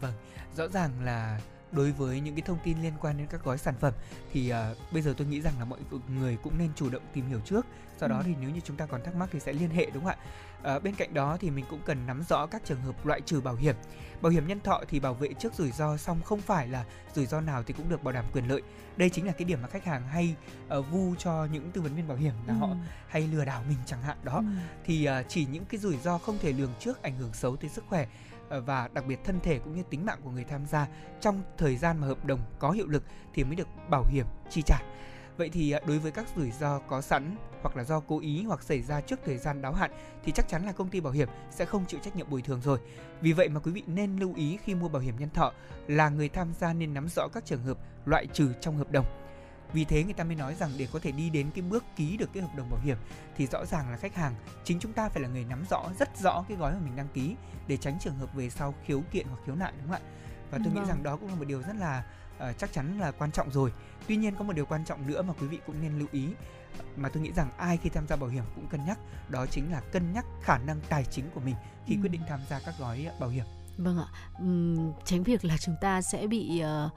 [0.00, 0.12] Vâng,
[0.56, 1.40] rõ ràng là
[1.72, 3.94] đối với những cái thông tin liên quan đến các gói sản phẩm
[4.32, 5.78] thì uh, bây giờ tôi nghĩ rằng là mọi
[6.18, 7.66] người cũng nên chủ động tìm hiểu trước
[8.00, 8.22] sau đó ừ.
[8.26, 10.16] thì nếu như chúng ta còn thắc mắc thì sẽ liên hệ đúng không
[10.62, 13.20] ạ uh, bên cạnh đó thì mình cũng cần nắm rõ các trường hợp loại
[13.20, 13.74] trừ bảo hiểm
[14.20, 17.26] bảo hiểm nhân thọ thì bảo vệ trước rủi ro song không phải là rủi
[17.26, 18.62] ro nào thì cũng được bảo đảm quyền lợi
[18.96, 20.34] đây chính là cái điểm mà khách hàng hay
[20.78, 22.58] uh, vu cho những tư vấn viên bảo hiểm là ừ.
[22.58, 22.68] họ
[23.08, 24.44] hay lừa đảo mình chẳng hạn đó ừ.
[24.84, 27.70] thì uh, chỉ những cái rủi ro không thể lường trước ảnh hưởng xấu tới
[27.70, 28.06] sức khỏe
[28.48, 30.86] Ờ, và đặc biệt thân thể cũng như tính mạng của người tham gia,
[31.20, 33.02] trong thời gian mà hợp đồng có hiệu lực
[33.34, 34.78] thì mới được bảo hiểm, chi trả.
[35.36, 38.42] Vậy thì ờ, đối với các rủi ro có sẵn hoặc là do cố ý
[38.42, 39.90] hoặc xảy ra trước thời gian đáo hạn
[40.24, 42.60] thì chắc chắn là công ty bảo hiểm sẽ không chịu trách nhiệm bồi thường
[42.60, 42.78] rồi.
[43.20, 45.52] Vì vậy mà quý vị nên lưu ý khi mua bảo hiểm nhân thọ
[45.86, 49.04] là người tham gia nên nắm rõ các trường hợp loại trừ trong hợp đồng
[49.72, 52.16] vì thế người ta mới nói rằng để có thể đi đến cái bước ký
[52.16, 52.96] được cái hợp đồng bảo hiểm
[53.36, 56.18] thì rõ ràng là khách hàng chính chúng ta phải là người nắm rõ rất
[56.18, 59.26] rõ cái gói mà mình đăng ký để tránh trường hợp về sau khiếu kiện
[59.26, 60.10] hoặc khiếu nại đúng không ạ
[60.50, 60.74] và tôi vâng.
[60.74, 62.04] nghĩ rằng đó cũng là một điều rất là
[62.36, 63.72] uh, chắc chắn là quan trọng rồi
[64.06, 66.28] tuy nhiên có một điều quan trọng nữa mà quý vị cũng nên lưu ý
[66.96, 69.72] mà tôi nghĩ rằng ai khi tham gia bảo hiểm cũng cân nhắc đó chính
[69.72, 71.54] là cân nhắc khả năng tài chính của mình
[71.86, 72.00] khi ừ.
[72.02, 73.44] quyết định tham gia các gói bảo hiểm
[73.76, 74.08] vâng ạ
[74.42, 76.92] uhm, tránh việc là chúng ta sẽ bị uh,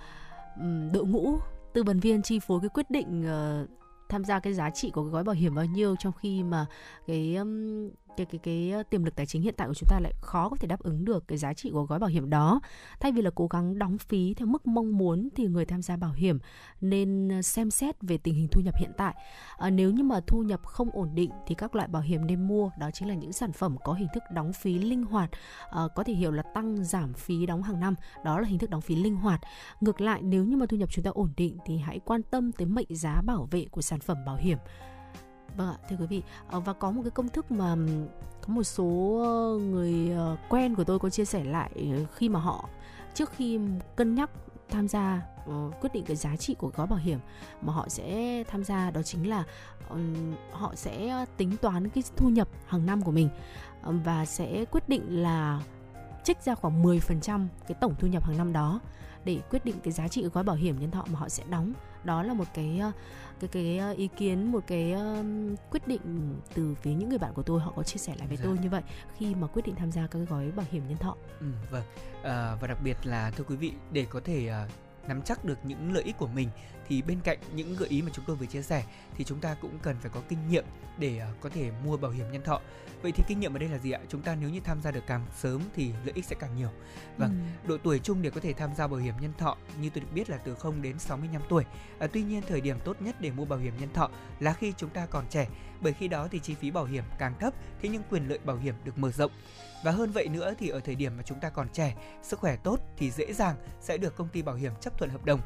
[0.93, 1.39] đội ngũ
[1.73, 3.69] tư vấn viên chi phối cái quyết định uh,
[4.09, 6.65] tham gia cái giá trị của cái gói bảo hiểm bao nhiêu trong khi mà
[7.07, 9.99] cái um, cái cái cái ờ, tiềm lực tài chính hiện tại của chúng ta
[9.99, 12.61] lại khó có thể đáp ứng được cái giá trị của gói bảo hiểm đó.
[12.99, 15.97] Thay vì là cố gắng đóng phí theo mức mong muốn thì người tham gia
[15.97, 16.39] bảo hiểm
[16.81, 19.15] nên ờ, xem xét về tình hình thu nhập hiện tại.
[19.57, 22.47] À, nếu như mà thu nhập không ổn định thì các loại bảo hiểm nên
[22.47, 25.29] mua đó chính là những sản phẩm có hình thức đóng phí linh hoạt,
[25.71, 27.95] à, có thể hiểu là tăng giảm phí đóng hàng năm,
[28.25, 29.41] đó là hình thức đóng phí linh hoạt.
[29.81, 32.51] Ngược lại nếu như mà thu nhập chúng ta ổn định thì hãy quan tâm
[32.51, 34.57] tới mệnh giá bảo vệ của sản phẩm bảo hiểm
[35.57, 37.75] Vâng ạ, thưa quý vị, ờ, và có một cái công thức mà
[38.41, 41.71] có một số ờ, người ờ, quen của tôi có chia sẻ lại
[42.15, 42.69] khi mà họ
[43.13, 43.59] trước khi
[43.95, 44.29] cân nhắc
[44.69, 45.21] tham gia
[45.81, 47.19] quyết định cái giá trị của gói bảo hiểm
[47.61, 49.43] mà họ sẽ tham gia đó chính là
[50.51, 53.29] họ sẽ tính toán cái thu nhập hàng năm của mình
[53.83, 55.61] và sẽ quyết định là
[56.23, 58.79] trích ra khoảng 10% cái tổng thu nhập hàng năm đó
[59.25, 61.43] để quyết định cái giá trị của gói bảo hiểm nhân thọ mà họ sẽ
[61.49, 62.81] đóng đó là một cái
[63.39, 67.43] cái cái ý kiến một cái um, quyết định từ phía những người bạn của
[67.43, 68.43] tôi họ có chia sẻ lại với dạ.
[68.45, 68.81] tôi như vậy
[69.17, 71.15] khi mà quyết định tham gia các gói bảo hiểm nhân thọ.
[71.39, 71.83] Ừ, vâng
[72.23, 75.57] à, và đặc biệt là thưa quý vị để có thể uh, nắm chắc được
[75.63, 76.49] những lợi ích của mình
[76.91, 78.83] thì bên cạnh những gợi ý mà chúng tôi vừa chia sẻ
[79.15, 80.65] thì chúng ta cũng cần phải có kinh nghiệm
[80.97, 82.61] để uh, có thể mua bảo hiểm nhân thọ.
[83.01, 83.99] Vậy thì kinh nghiệm ở đây là gì ạ?
[84.09, 86.69] Chúng ta nếu như tham gia được càng sớm thì lợi ích sẽ càng nhiều.
[87.17, 87.69] Vâng, ừ.
[87.69, 90.07] độ tuổi chung để có thể tham gia bảo hiểm nhân thọ như tôi được
[90.13, 91.63] biết là từ 0 đến 65 tuổi.
[91.99, 94.73] À, tuy nhiên thời điểm tốt nhất để mua bảo hiểm nhân thọ là khi
[94.77, 95.47] chúng ta còn trẻ,
[95.81, 98.57] bởi khi đó thì chi phí bảo hiểm càng thấp thì những quyền lợi bảo
[98.57, 99.31] hiểm được mở rộng.
[99.83, 102.55] Và hơn vậy nữa thì ở thời điểm mà chúng ta còn trẻ, sức khỏe
[102.55, 105.41] tốt thì dễ dàng sẽ được công ty bảo hiểm chấp thuận hợp đồng.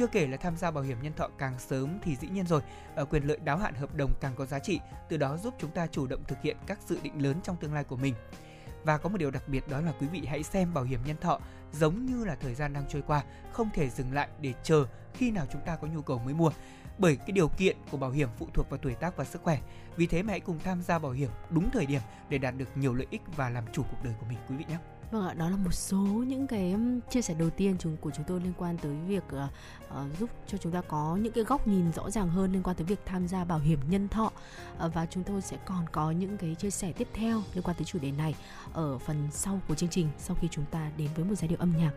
[0.00, 2.62] Chưa kể là tham gia bảo hiểm nhân thọ càng sớm thì dĩ nhiên rồi,
[3.10, 5.86] quyền lợi đáo hạn hợp đồng càng có giá trị, từ đó giúp chúng ta
[5.86, 8.14] chủ động thực hiện các dự định lớn trong tương lai của mình.
[8.84, 11.16] Và có một điều đặc biệt đó là quý vị hãy xem bảo hiểm nhân
[11.20, 11.40] thọ
[11.72, 14.84] giống như là thời gian đang trôi qua, không thể dừng lại để chờ
[15.14, 16.50] khi nào chúng ta có nhu cầu mới mua
[16.98, 19.60] bởi cái điều kiện của bảo hiểm phụ thuộc vào tuổi tác và sức khỏe.
[19.96, 22.76] Vì thế mà hãy cùng tham gia bảo hiểm đúng thời điểm để đạt được
[22.76, 24.78] nhiều lợi ích và làm chủ cuộc đời của mình quý vị nhé.
[25.10, 26.74] Vâng ạ, đó là một số những cái
[27.10, 29.50] chia sẻ đầu tiên chúng của chúng tôi liên quan tới việc uh,
[29.90, 32.76] uh, giúp cho chúng ta có những cái góc nhìn rõ ràng hơn liên quan
[32.76, 34.32] tới việc tham gia bảo hiểm nhân thọ
[34.86, 37.76] uh, và chúng tôi sẽ còn có những cái chia sẻ tiếp theo liên quan
[37.76, 38.34] tới chủ đề này
[38.72, 41.58] ở phần sau của chương trình sau khi chúng ta đến với một giai điệu
[41.58, 41.92] âm nhạc.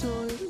[0.00, 0.49] soy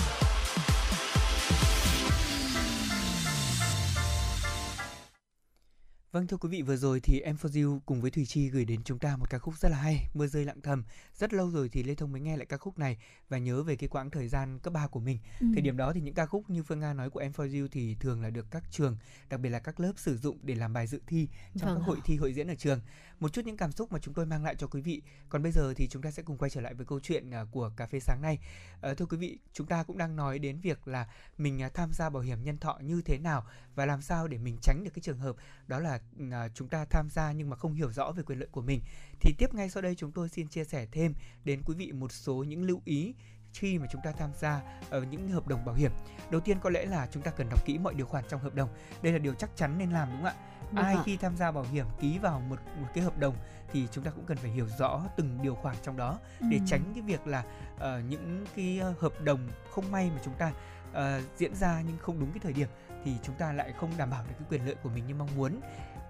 [6.11, 8.65] Vâng thưa quý vị vừa rồi thì em For You cùng với Thùy Chi gửi
[8.65, 10.83] đến chúng ta một ca khúc rất là hay, Mưa rơi lặng thầm.
[11.15, 12.97] Rất lâu rồi thì Lê Thông mới nghe lại ca khúc này
[13.29, 15.19] và nhớ về cái quãng thời gian cấp 3 của mình.
[15.39, 15.47] Ừ.
[15.53, 17.67] Thời điểm đó thì những ca khúc như Phương Nga nói của em For You
[17.71, 18.97] thì thường là được các trường,
[19.29, 21.79] đặc biệt là các lớp sử dụng để làm bài dự thi trong vâng.
[21.79, 22.81] các hội thi hội diễn ở trường.
[23.21, 25.01] Một chút những cảm xúc mà chúng tôi mang lại cho quý vị.
[25.29, 27.45] Còn bây giờ thì chúng ta sẽ cùng quay trở lại với câu chuyện à,
[27.51, 28.39] của cà phê sáng nay.
[28.81, 31.07] À, thưa quý vị, chúng ta cũng đang nói đến việc là
[31.37, 34.37] mình à, tham gia bảo hiểm nhân thọ như thế nào và làm sao để
[34.37, 35.35] mình tránh được cái trường hợp
[35.67, 35.99] đó là
[36.31, 38.81] à, chúng ta tham gia nhưng mà không hiểu rõ về quyền lợi của mình
[39.19, 42.11] thì tiếp ngay sau đây chúng tôi xin chia sẻ thêm đến quý vị một
[42.11, 43.13] số những lưu ý
[43.53, 45.91] khi mà chúng ta tham gia ở những hợp đồng bảo hiểm.
[46.31, 48.55] Đầu tiên có lẽ là chúng ta cần đọc kỹ mọi điều khoản trong hợp
[48.55, 48.69] đồng.
[49.01, 50.50] Đây là điều chắc chắn nên làm đúng không ạ?
[50.75, 53.35] Ai khi tham gia bảo hiểm ký vào một một cái hợp đồng
[53.71, 56.63] thì chúng ta cũng cần phải hiểu rõ từng điều khoản trong đó để ừ.
[56.67, 57.43] tránh cái việc là
[57.75, 60.51] uh, những cái ờ, hợp đồng không may mà chúng ta
[60.91, 62.67] uh, diễn ra nhưng không đúng cái thời điểm
[63.05, 65.35] thì chúng ta lại không đảm bảo được cái quyền lợi của mình như mong
[65.35, 65.61] muốn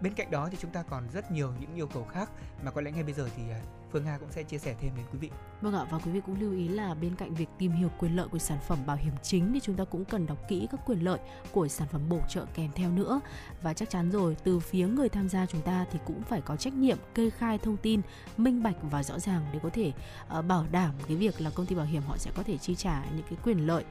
[0.02, 2.30] bên cạnh đó thì chúng ta còn rất nhiều những yêu cầu khác
[2.64, 3.44] mà có lẽ ngay bây giờ thì
[3.92, 5.30] Phương Hà cũng sẽ chia sẻ thêm đến quý vị.
[5.62, 8.16] Vâng ạ và quý vị cũng lưu ý là bên cạnh việc tìm hiểu quyền
[8.16, 10.80] lợi của sản phẩm bảo hiểm chính thì chúng ta cũng cần đọc kỹ các
[10.86, 11.20] quyền lợi
[11.52, 13.22] của sản phẩm bổ trợ kèm theo nữa
[13.62, 16.56] và chắc chắn rồi từ phía người tham gia chúng ta thì cũng phải có
[16.56, 18.02] trách nhiệm kê khai thông tin
[18.38, 19.92] minh bạch và rõ ràng để có thể
[20.40, 22.76] uh, bảo đảm cái việc là công ty bảo hiểm họ sẽ có thể chi
[22.76, 23.84] trả những cái quyền lợi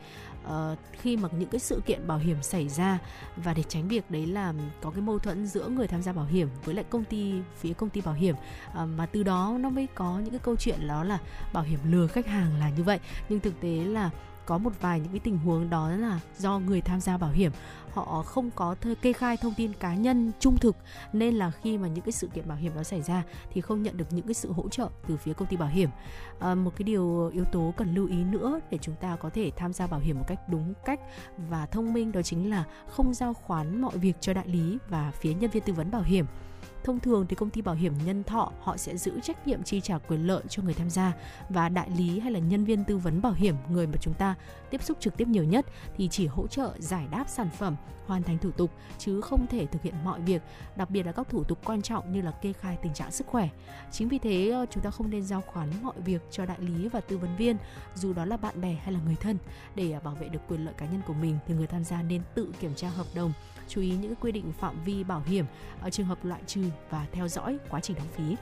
[0.47, 2.99] uh, khi mà những cái sự kiện bảo hiểm xảy ra
[3.37, 6.25] và để tránh việc đấy là có cái mâu thuẫn giữa người tham gia bảo
[6.25, 8.35] hiểm với lại công ty phía công ty bảo hiểm
[8.71, 11.19] uh, mà từ đó nó mới có những cái câu chuyện đó là
[11.53, 13.01] bảo hiểm lừa khách hàng là như vậy.
[13.29, 14.11] Nhưng thực tế là
[14.51, 17.53] có một vài những cái tình huống đó là do người tham gia bảo hiểm.
[17.93, 20.77] Họ không có kê khai thông tin cá nhân trung thực
[21.13, 23.83] nên là khi mà những cái sự kiện bảo hiểm đó xảy ra thì không
[23.83, 25.91] nhận được những cái sự hỗ trợ từ phía công ty bảo hiểm.
[26.41, 29.51] À, một cái điều yếu tố cần lưu ý nữa để chúng ta có thể
[29.57, 31.01] tham gia bảo hiểm một cách đúng cách
[31.49, 35.13] và thông minh đó chính là không giao khoán mọi việc cho đại lý và
[35.21, 36.27] phía nhân viên tư vấn bảo hiểm.
[36.85, 39.81] Thông thường thì công ty bảo hiểm nhân thọ họ sẽ giữ trách nhiệm chi
[39.81, 41.13] trả quyền lợi cho người tham gia
[41.49, 44.35] và đại lý hay là nhân viên tư vấn bảo hiểm người mà chúng ta
[44.71, 45.67] tiếp xúc trực tiếp nhiều nhất
[45.97, 49.67] thì chỉ hỗ trợ giải đáp sản phẩm, hoàn thành thủ tục chứ không thể
[49.67, 50.43] thực hiện mọi việc,
[50.77, 53.27] đặc biệt là các thủ tục quan trọng như là kê khai tình trạng sức
[53.27, 53.49] khỏe.
[53.91, 56.89] Chính vì thế ờ, chúng ta không nên giao khoán mọi việc cho đại lý
[56.89, 57.57] và tư vấn viên
[57.95, 59.39] dù đó là bạn bè hay là người thân
[59.75, 62.03] để à, bảo vệ được quyền lợi cá nhân của mình thì người tham gia
[62.03, 63.33] nên tự kiểm tra hợp đồng
[63.71, 65.45] chú ý những quy định phạm vi bảo hiểm
[65.81, 68.37] ở trường hợp loại trừ và theo dõi quá trình đóng phí.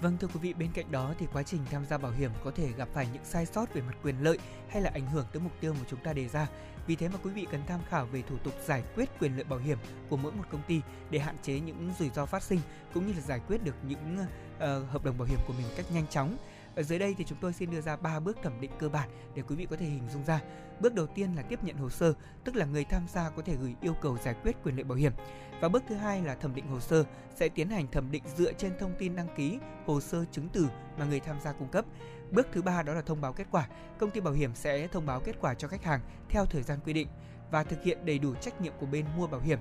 [0.00, 2.50] Vâng thưa quý vị, bên cạnh đó thì quá trình tham gia bảo hiểm có
[2.50, 5.42] thể gặp phải những sai sót về mặt quyền lợi hay là ảnh hưởng tới
[5.42, 6.46] mục tiêu mà chúng ta đề ra.
[6.86, 9.44] Vì thế mà quý vị cần tham khảo về thủ tục giải quyết quyền lợi
[9.44, 12.60] bảo hiểm của mỗi một công ty để hạn chế những rủi ro phát sinh
[12.94, 15.86] cũng như là giải quyết được những uh, hợp đồng bảo hiểm của mình cách
[15.94, 16.36] nhanh chóng
[16.76, 19.08] ở dưới đây thì chúng tôi xin đưa ra 3 bước thẩm định cơ bản
[19.34, 20.40] để quý vị có thể hình dung ra.
[20.80, 23.56] Bước đầu tiên là tiếp nhận hồ sơ, tức là người tham gia có thể
[23.56, 25.12] gửi yêu cầu giải quyết quyền lợi bảo hiểm.
[25.60, 27.04] Và bước thứ hai là thẩm định hồ sơ,
[27.36, 30.68] sẽ tiến hành thẩm định dựa trên thông tin đăng ký, hồ sơ chứng từ
[30.98, 31.84] mà người tham gia cung cấp.
[32.30, 33.68] Bước thứ ba đó là thông báo kết quả.
[33.98, 36.78] Công ty bảo hiểm sẽ thông báo kết quả cho khách hàng theo thời gian
[36.84, 37.08] quy định
[37.50, 39.58] và thực hiện đầy đủ trách nhiệm của bên mua bảo hiểm.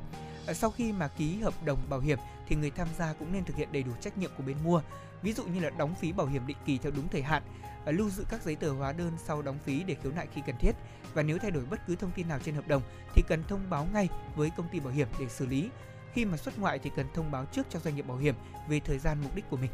[0.48, 3.46] Ờ, sau khi mà ký hợp đồng bảo hiểm thì người tham gia cũng nên
[3.46, 4.82] thực hiện đầy đủ trách nhiệm của bên mua
[5.24, 7.43] ví dụ như là đóng phí bảo hiểm định kỳ theo đúng thời hạn,
[7.86, 10.41] ờ, lưu giữ các giấy tờ hóa đơn sau đóng phí để khiếu nại khi
[10.46, 10.72] cần thiết
[11.13, 12.82] và nếu thay đổi bất cứ thông tin nào trên hợp đồng
[13.15, 15.69] thì cần thông báo ngay với công ty bảo hiểm để xử lý.
[16.13, 18.36] Khi mà xuất ngoại thì cần thông báo trước cho doanh nghiệp bảo hiểm
[18.67, 19.72] về thời gian mục đích của mình.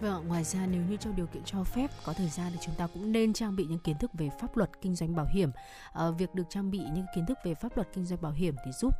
[0.00, 2.74] Vâng, ngoài ra nếu như trong điều kiện cho phép có thời gian thì chúng
[2.74, 5.50] ta cũng nên trang bị những kiến thức về pháp luật kinh doanh bảo hiểm.
[5.92, 8.54] À, việc được trang bị những kiến thức về pháp luật kinh doanh bảo hiểm
[8.64, 8.94] thì giúp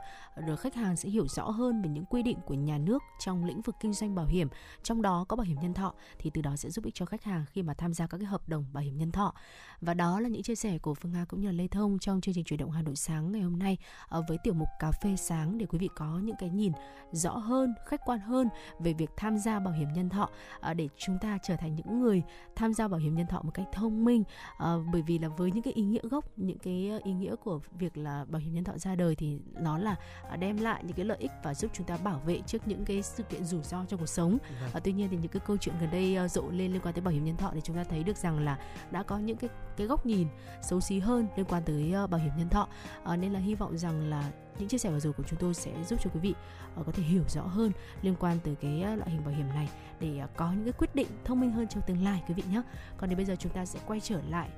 [0.47, 3.45] được khách hàng sẽ hiểu rõ hơn về những quy định của nhà nước trong
[3.45, 4.49] lĩnh vực kinh doanh bảo hiểm,
[4.83, 7.25] trong đó có bảo hiểm nhân thọ thì từ đó sẽ giúp ích cho khách
[7.25, 9.35] hàng khi mà tham gia các cái hợp đồng bảo hiểm nhân thọ.
[9.81, 12.21] Và đó là những chia sẻ của Phương Nga cũng như là Lê Thông trong
[12.21, 13.77] chương trình chuyển động Hà Nội sáng ngày hôm nay
[14.09, 16.73] à, với tiểu mục cà phê sáng để quý vị có những cái nhìn
[17.13, 18.49] rõ hơn, khách quan hơn
[18.81, 20.29] về việc tham gia bảo hiểm nhân thọ
[20.61, 22.23] à, để chúng ta trở thành những người
[22.57, 24.25] tham gia bảo hiểm nhân thọ một cách thông minh
[24.59, 27.61] à, bởi vì là với những cái ý nghĩa gốc những cái ý nghĩa của
[27.79, 29.97] việc là bảo hiểm nhân thọ ra đời thì nó là
[30.39, 33.03] đem lại những cái lợi ích và giúp chúng ta bảo vệ trước những cái
[33.03, 34.39] sự kiện rủi ro trong cuộc sống
[34.73, 34.83] vâng.
[34.85, 37.15] tuy nhiên thì những cái câu chuyện gần đây rộ lên liên quan tới bảo
[37.15, 38.59] hiểm nhân thọ thì chúng ta thấy được rằng là
[38.91, 40.29] đã có những cái cái góc nhìn
[40.63, 42.69] xấu xí hơn liên quan tới ờ, bảo hiểm nhân thọ
[43.05, 45.55] à, nên là hy vọng rằng là những chia sẻ vừa rồi của chúng tôi
[45.55, 46.35] sẽ giúp cho quý vị
[46.81, 49.49] uh, có thể hiểu rõ hơn liên quan tới cái uh, loại hình bảo hiểm
[49.49, 49.69] này
[50.01, 52.43] để uh, có những cái quyết định thông minh hơn trong tương lai quý vị
[52.51, 52.63] nhé.
[52.97, 54.49] Còn đến bây giờ chúng ta sẽ quay trở lại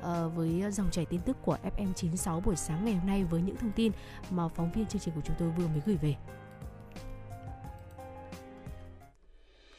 [0.00, 3.56] uh, với dòng chảy tin tức của FM96 buổi sáng ngày hôm nay với những
[3.56, 3.92] thông tin
[4.30, 6.16] mà phóng viên chương trình của chúng tôi vừa mới gửi về.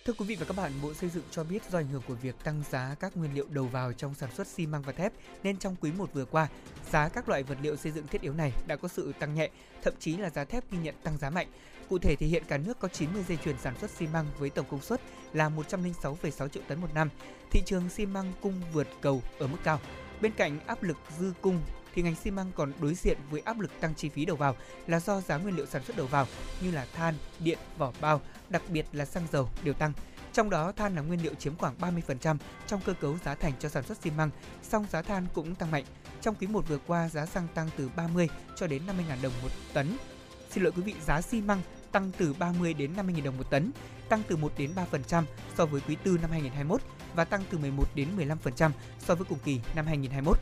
[0.06, 2.14] Thưa quý vị và các bạn, Bộ Xây dựng cho biết do ảnh hưởng của
[2.14, 5.14] việc tăng giá các nguyên liệu đầu vào trong sản xuất xi măng và thép
[5.44, 6.48] nên trong quý 1 vừa qua,
[6.92, 9.50] giá các loại vật liệu xây dựng thiết yếu này đã có sự tăng nhẹ,
[9.84, 11.48] thậm chí là giá thép ghi nhận tăng giá mạnh.
[11.90, 14.50] Cụ thể thì hiện cả nước có 90 dây chuyền sản xuất xi măng với
[14.50, 15.02] tổng công suất
[15.34, 17.10] là 106,6 triệu tấn một năm.
[17.52, 19.80] Thị trường xi măng cung vượt cầu ở mức cao.
[20.22, 21.62] Bên cạnh áp lực dư cung
[21.94, 24.56] thì ngành xi măng còn đối diện với áp lực tăng chi phí đầu vào
[24.88, 26.28] là do giá nguyên liệu sản xuất đầu vào
[26.62, 29.94] như là than, điện, vỏ bao, đặc biệt là xăng dầu đều tăng.
[30.34, 32.38] Trong đó than là nguyên liệu chiếm khoảng 30%
[32.68, 34.30] trong cơ cấu giá thành cho sản xuất xi măng,
[34.64, 35.86] song giá than cũng tăng mạnh.
[36.22, 39.50] Trong quý 1 vừa qua, giá xăng tăng từ 30 cho đến 50.000 đồng một
[39.74, 39.98] tấn.
[40.50, 41.62] Xin lỗi quý vị, giá xi măng
[41.92, 43.72] tăng từ 30 đến 50.000 đồng một tấn,
[44.10, 45.24] tăng từ 1 đến 3%
[45.58, 46.82] so với quý 4 năm 2021
[47.16, 50.38] và tăng từ 11 đến 15% so với cùng kỳ năm 2021.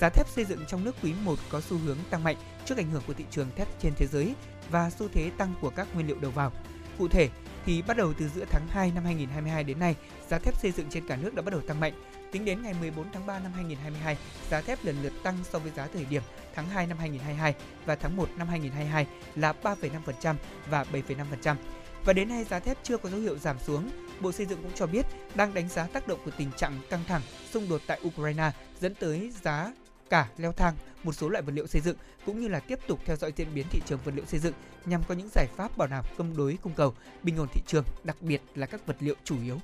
[0.00, 2.90] Giá thép xây dựng trong nước quý 1 có xu hướng tăng mạnh trước ảnh
[2.90, 4.34] hưởng của thị trường thép trên thế giới
[4.70, 6.52] và xu thế tăng của các nguyên liệu đầu vào.
[6.98, 7.28] Cụ thể,
[7.66, 9.96] thì bắt đầu từ giữa tháng 2 năm 2022 đến nay,
[10.28, 11.92] giá thép xây dựng trên cả nước đã bắt đầu tăng mạnh.
[12.32, 14.16] Tính đến ngày 14 tháng 3 năm 2022,
[14.50, 16.22] giá thép lần lượt tăng so với giá thời điểm
[16.54, 17.54] tháng 2 năm 2022
[17.86, 20.34] và tháng 1 năm 2022 là 3,5%
[20.70, 21.56] và 7,5%.
[22.04, 23.90] Và đến nay giá thép chưa có dấu hiệu giảm xuống.
[24.20, 27.04] Bộ Xây dựng cũng cho biết đang đánh giá tác động của tình trạng căng
[27.08, 29.72] thẳng, xung đột tại Ukraine dẫn tới giá
[30.12, 31.96] cả leo thang một số loại vật liệu xây dựng
[32.26, 34.54] cũng như là tiếp tục theo dõi diễn biến thị trường vật liệu xây dựng
[34.86, 37.84] nhằm có những giải pháp bảo đảm cân đối cung cầu, bình ổn thị trường,
[38.04, 39.58] đặc biệt là các vật liệu chủ yếu.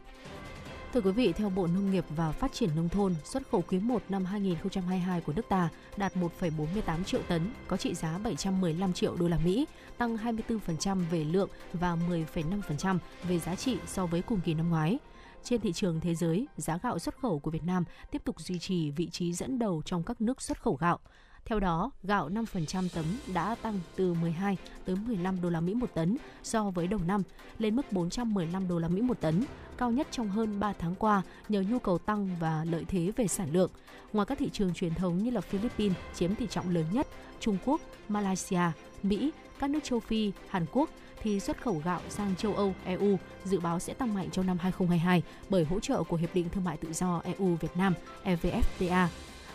[0.95, 3.79] Thưa quý vị, theo Bộ Nông nghiệp và Phát triển Nông thôn, xuất khẩu quý
[3.79, 9.17] 1 năm 2022 của nước ta đạt 1,48 triệu tấn, có trị giá 715 triệu
[9.17, 9.67] đô la Mỹ,
[9.99, 14.99] tăng 24% về lượng và 10,5% về giá trị so với cùng kỳ năm ngoái.
[15.45, 18.59] Trên thị trường thế giới, giá gạo xuất khẩu của Việt Nam tiếp tục duy
[18.59, 20.99] trì vị trí dẫn đầu trong các nước xuất khẩu gạo.
[21.45, 25.95] Theo đó, gạo 5% tấm đã tăng từ 12 tới 15 đô la Mỹ một
[25.95, 27.23] tấn so với đầu năm,
[27.59, 29.45] lên mức 415 đô la Mỹ một tấn,
[29.79, 33.29] cao nhất trong hơn 3 tháng qua nhờ nhu cầu tăng và lợi thế về
[33.29, 33.71] sản lượng.
[34.13, 37.07] Ngoài các thị trường truyền thống như là Philippines chiếm tỷ trọng lớn nhất,
[37.41, 38.63] Trung Quốc, Malaysia,
[39.03, 40.91] Mỹ, các nước châu Phi, Hàn Quốc
[41.23, 44.59] thì xuất khẩu gạo sang châu Âu, EU dự báo sẽ tăng mạnh trong năm
[44.59, 47.95] 2022 bởi hỗ trợ của Hiệp định Thương mại Tự do EU Việt Nam
[48.25, 49.07] EVFTA.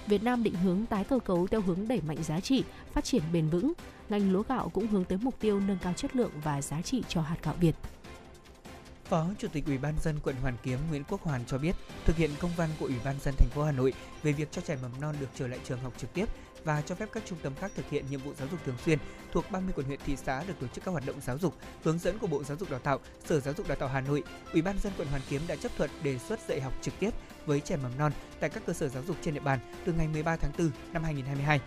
[0.07, 3.23] Việt Nam định hướng tái cơ cấu theo hướng đẩy mạnh giá trị, phát triển
[3.33, 3.73] bền vững.
[4.09, 7.03] Ngành lúa gạo cũng hướng tới mục tiêu nâng cao chất lượng và giá trị
[7.07, 7.75] cho hạt gạo Việt.
[9.05, 12.15] Phó Chủ tịch Ủy ban dân quận Hoàn Kiếm Nguyễn Quốc Hoàn cho biết, thực
[12.15, 13.93] hiện công văn của Ủy ban dân thành phố Hà Nội
[14.23, 16.25] về việc cho trẻ mầm non được trở lại trường học trực tiếp
[16.63, 18.99] và cho phép các trung tâm khác thực hiện nhiệm vụ giáo dục thường xuyên
[19.31, 21.53] thuộc 30 quận huyện thị xã được tổ chức các hoạt động giáo dục
[21.83, 24.23] hướng dẫn của Bộ Giáo dục Đào tạo, Sở Giáo dục Đào tạo Hà Nội,
[24.53, 27.09] Ủy ban dân quận Hoàn Kiếm đã chấp thuận đề xuất dạy học trực tiếp
[27.45, 30.07] với trẻ mầm non tại các cơ sở giáo dục trên địa bàn từ ngày
[30.07, 31.59] 13 tháng 4 năm 2022.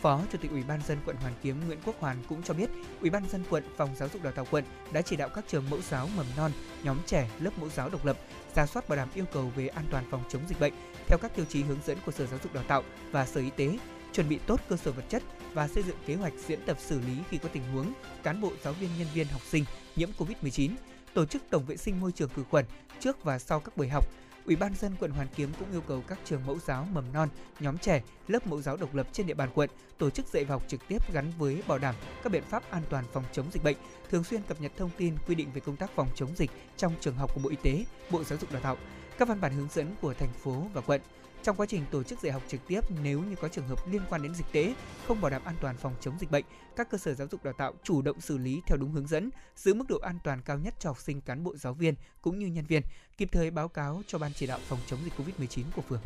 [0.00, 2.70] Phó Chủ tịch Ủy ban dân quận Hoàn Kiếm Nguyễn Quốc Hoàn cũng cho biết,
[3.00, 5.70] Ủy ban dân quận, Phòng Giáo dục Đào tạo quận đã chỉ đạo các trường
[5.70, 8.16] mẫu giáo mầm non, nhóm trẻ, lớp mẫu giáo độc lập
[8.54, 10.72] ra soát bảo đảm yêu cầu về an toàn phòng chống dịch bệnh
[11.06, 12.82] theo các tiêu chí hướng dẫn của Sở Giáo dục Đào tạo
[13.12, 13.78] và Sở Y tế,
[14.16, 15.22] chuẩn bị tốt cơ sở vật chất
[15.54, 17.92] và xây dựng kế hoạch diễn tập xử lý khi có tình huống
[18.22, 19.64] cán bộ, giáo viên, nhân viên, học sinh
[19.96, 20.70] nhiễm COVID-19,
[21.14, 22.64] tổ chức tổng vệ sinh môi trường khử khuẩn
[23.00, 24.06] trước và sau các buổi học,
[24.46, 27.28] Ủy ban dân quận Hoàn Kiếm cũng yêu cầu các trường mẫu giáo mầm non,
[27.60, 30.54] nhóm trẻ, lớp mẫu giáo độc lập trên địa bàn quận tổ chức dạy và
[30.54, 33.64] học trực tiếp gắn với bảo đảm các biện pháp an toàn phòng chống dịch
[33.64, 33.76] bệnh,
[34.10, 36.92] thường xuyên cập nhật thông tin quy định về công tác phòng chống dịch trong
[37.00, 38.76] trường học của Bộ Y tế, Bộ Giáo dục Đào tạo,
[39.18, 41.00] các văn bản hướng dẫn của thành phố và quận
[41.42, 44.02] Trong quá trình tổ chức dạy học trực tiếp, nếu như có trường hợp liên
[44.10, 44.74] quan đến dịch tễ,
[45.06, 46.44] không bảo đảm an toàn phòng chống dịch bệnh,
[46.76, 49.30] các cơ sở giáo dục đào tạo chủ động xử lý theo đúng hướng dẫn,
[49.56, 52.38] giữ mức độ an toàn cao nhất cho học sinh, cán bộ giáo viên cũng
[52.38, 52.82] như nhân viên,
[53.16, 56.00] kịp thời báo cáo cho ban chỉ đạo phòng chống dịch Covid-19 của phường.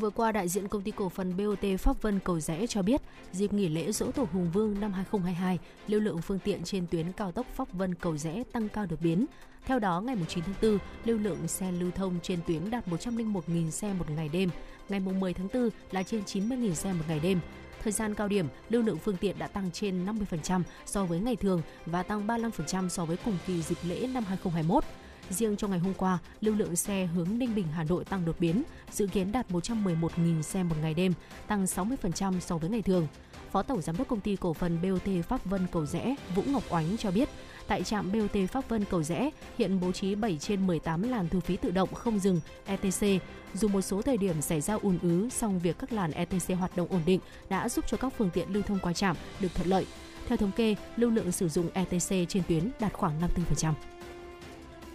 [0.00, 3.02] Vừa qua, đại diện công ty cổ phần BOT Pháp Vân Cầu Rẽ cho biết,
[3.32, 7.12] dịp nghỉ lễ Dỗ Tổ Hùng Vương năm 2022, lưu lượng phương tiện trên tuyến
[7.12, 9.26] cao tốc Pháp Vân Cầu Rẽ tăng cao đột biến.
[9.64, 13.70] Theo đó, ngày 9 tháng 4, lưu lượng xe lưu thông trên tuyến đạt 101.000
[13.70, 14.50] xe một ngày đêm,
[14.88, 17.40] ngày 10 tháng 4 là trên 90.000 xe một ngày đêm.
[17.82, 21.36] Thời gian cao điểm, lưu lượng phương tiện đã tăng trên 50% so với ngày
[21.36, 24.84] thường và tăng 35% so với cùng kỳ dịp lễ năm 2021.
[25.32, 28.36] Riêng trong ngày hôm qua, lưu lượng xe hướng Ninh Bình Hà Nội tăng đột
[28.40, 28.62] biến,
[28.92, 31.12] dự kiến đạt 111.000 xe một ngày đêm,
[31.46, 33.06] tăng 60% so với ngày thường.
[33.52, 36.62] Phó Tổng Giám đốc Công ty Cổ phần BOT Pháp Vân Cầu Rẽ Vũ Ngọc
[36.68, 37.28] Oánh cho biết,
[37.66, 41.40] tại trạm BOT Pháp Vân Cầu Rẽ hiện bố trí 7 trên 18 làn thu
[41.40, 43.22] phí tự động không dừng ETC.
[43.54, 46.76] Dù một số thời điểm xảy ra ùn ứ, song việc các làn ETC hoạt
[46.76, 49.68] động ổn định đã giúp cho các phương tiện lưu thông qua trạm được thuận
[49.68, 49.86] lợi.
[50.28, 53.20] Theo thống kê, lưu lượng sử dụng ETC trên tuyến đạt khoảng
[53.54, 53.72] 54%.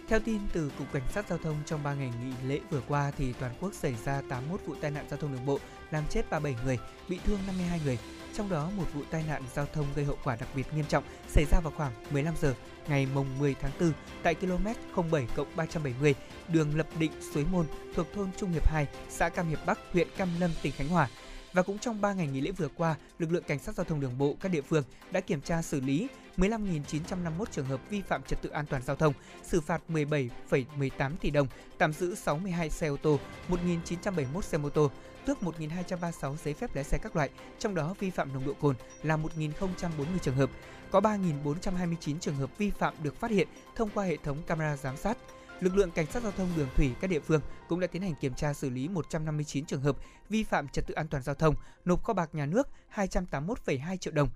[0.08, 3.12] Theo tin từ Cục Cảnh sát Giao thông trong 3 ngày nghỉ lễ vừa qua
[3.18, 5.58] thì toàn quốc xảy ra 81 vụ tai nạn giao thông đường bộ,
[5.90, 6.78] làm chết 37 người,
[7.08, 7.98] bị thương 52 người.
[8.34, 11.04] Trong đó một vụ tai nạn giao thông gây hậu quả đặc biệt nghiêm trọng
[11.28, 12.54] xảy ra vào khoảng 15 giờ
[12.88, 13.92] ngày mùng 10 tháng 4
[14.22, 14.66] tại km
[15.10, 16.14] 07 370
[16.48, 20.08] đường Lập Định Suối Môn thuộc thôn Trung Hiệp 2, xã Cam Hiệp Bắc, huyện
[20.16, 21.08] Cam Lâm, tỉnh Khánh Hòa.
[21.52, 24.00] Và cũng trong 3 ngày nghỉ lễ vừa qua, lực lượng cảnh sát giao thông
[24.00, 26.08] đường bộ các địa phương đã kiểm tra xử lý
[26.38, 31.30] 15.951 trường hợp vi phạm trật tự an toàn giao thông, xử phạt 17,18 tỷ
[31.30, 31.46] đồng,
[31.78, 33.18] tạm giữ 62 xe ô tô,
[33.48, 34.90] 1.971 xe mô tô,
[35.26, 38.76] tước 1.236 giấy phép lái xe các loại, trong đó vi phạm nồng độ cồn
[39.02, 39.88] là 1.040
[40.22, 40.50] trường hợp.
[40.90, 44.96] Có 3.429 trường hợp vi phạm được phát hiện thông qua hệ thống camera giám
[44.96, 45.18] sát.
[45.60, 48.14] Lực lượng cảnh sát giao thông đường thủy các địa phương cũng đã tiến hành
[48.20, 49.96] kiểm tra xử lý 159 trường hợp
[50.28, 54.12] vi phạm trật tự an toàn giao thông, nộp kho bạc nhà nước 281,2 triệu
[54.12, 54.28] đồng.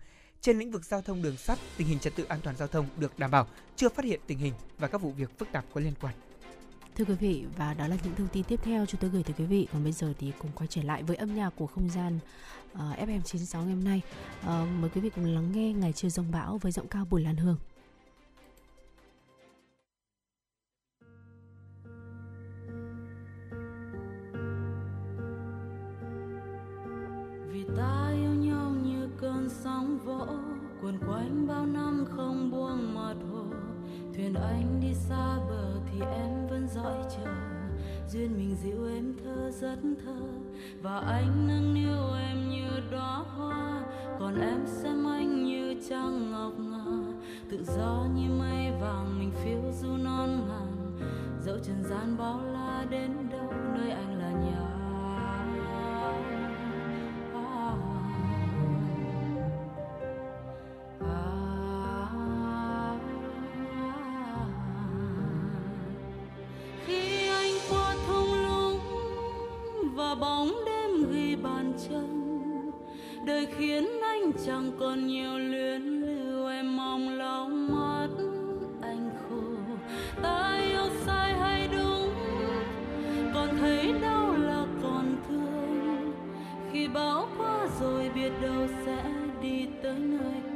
[0.43, 2.87] Trên lĩnh vực giao thông đường sắt, tình hình trật tự an toàn giao thông
[2.97, 5.81] được đảm bảo, chưa phát hiện tình hình và các vụ việc phức tạp có
[5.81, 6.15] liên quan.
[6.97, 9.35] Thưa quý vị, và đó là những thông tin tiếp theo chúng tôi gửi tới
[9.39, 9.67] quý vị.
[9.73, 12.19] Còn bây giờ thì cùng quay trở lại với âm nhạc của không gian
[12.73, 14.03] uh, FM96 ngày hôm nay.
[14.41, 17.23] Uh, mời quý vị cùng lắng nghe Ngày Trưa Rông Bão với giọng cao Bùi
[17.23, 17.57] Lan Hương.
[27.53, 28.12] Vì ta
[29.53, 30.27] sóng vỗ
[30.83, 33.45] cuồn quanh bao năm không buông mặt hồ
[34.15, 37.33] thuyền anh đi xa bờ thì em vẫn dõi chờ.
[38.09, 40.21] Duyên mình dịu em thơ, rất thơ.
[40.83, 43.83] Và anh nâng niu em như đóa hoa.
[44.19, 47.13] Còn em xem anh như trăng ngọc ngà.
[47.51, 50.99] Tự do như mây vàng, mình phiêu du non ngàn
[51.45, 54.12] dẫu trần gian bao la đến đâu, nơi anh
[73.25, 78.09] đời khiến anh chẳng còn nhiều luyến lưu, em mong lau mắt
[78.83, 79.43] anh khô
[80.23, 82.15] ta yêu sai hay đúng,
[83.35, 86.13] còn thấy đau là còn thương.
[86.73, 89.05] Khi bão qua rồi biết đâu sẽ
[89.43, 90.52] đi tới nơi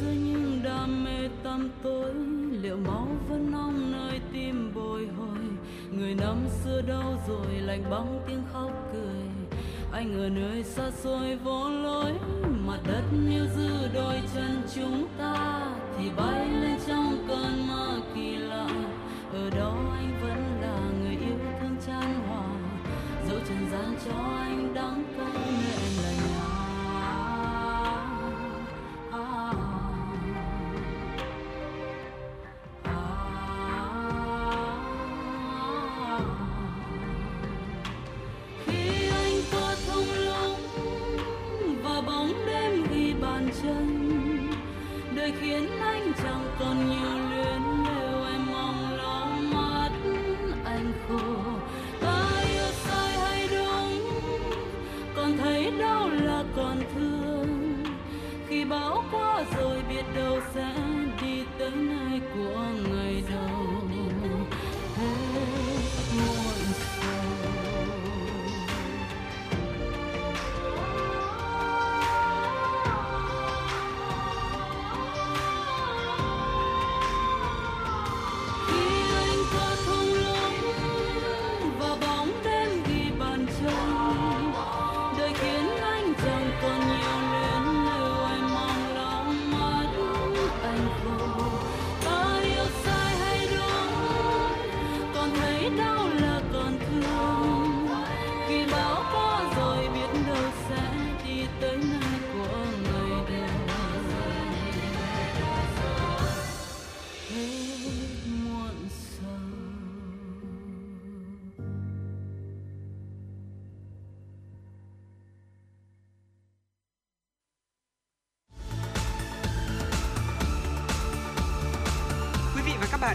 [0.00, 2.14] giữa những đam mê tăm tối,
[2.50, 5.38] liệu máu vẫn nóng nơi tim bồi hồi?
[5.90, 9.52] Người năm xưa đâu rồi lạnh bóng tiếng khóc cười?
[9.92, 12.12] Anh ở nơi xa xôi vô lối
[12.66, 15.66] mặt đất như giữ đôi chân chúng ta,
[15.98, 18.68] thì bay lên trong cơn mơ kỳ lạ.
[19.32, 22.46] Ở đó anh vẫn là người yêu thương chan hòa?
[23.28, 25.85] Dẫu trần gian cho anh đắng cay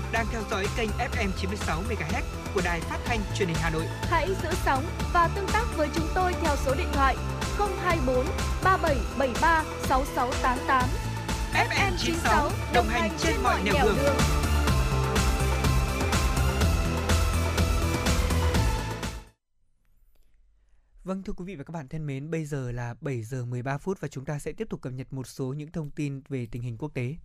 [0.01, 2.21] bạn đang theo dõi kênh FM 96 MHz
[2.55, 3.85] của đài phát thanh truyền hình Hà Nội.
[4.01, 4.83] Hãy giữ sóng
[5.13, 7.15] và tương tác với chúng tôi theo số điện thoại
[7.57, 8.25] 024
[8.63, 10.89] 3773 6688.
[11.53, 13.95] FM 96 đồng hành trên mọi nẻo đường.
[13.95, 14.15] đường.
[21.03, 23.77] Vâng thưa quý vị và các bạn thân mến, bây giờ là 7 giờ 13
[23.77, 26.47] phút và chúng ta sẽ tiếp tục cập nhật một số những thông tin về
[26.51, 27.15] tình hình quốc tế.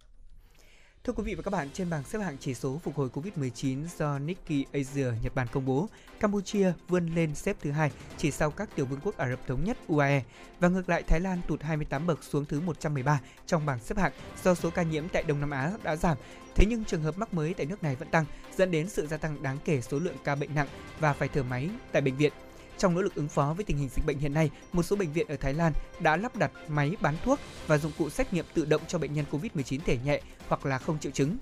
[1.07, 3.87] Thưa quý vị và các bạn, trên bảng xếp hạng chỉ số phục hồi Covid-19
[3.99, 5.89] do Nikkei Asia Nhật Bản công bố,
[6.21, 9.65] Campuchia vươn lên xếp thứ hai chỉ sau các tiểu vương quốc Ả Rập thống
[9.65, 10.23] nhất UAE
[10.61, 14.13] và ngược lại Thái Lan tụt 28 bậc xuống thứ 113 trong bảng xếp hạng
[14.45, 16.17] do số ca nhiễm tại Đông Nam Á đã giảm.
[16.55, 18.25] Thế nhưng trường hợp mắc mới tại nước này vẫn tăng,
[18.57, 20.69] dẫn đến sự gia tăng đáng kể số lượng ca bệnh nặng
[21.01, 22.33] và phải thở máy tại bệnh viện.
[22.79, 25.13] Trong nỗ lực ứng phó với tình hình dịch bệnh hiện nay, một số bệnh
[25.13, 28.45] viện ở Thái Lan đã lắp đặt máy bán thuốc và dụng cụ xét nghiệm
[28.55, 31.37] tự động cho bệnh nhân COVID-19 thể nhẹ hoặc là không triệu chứng.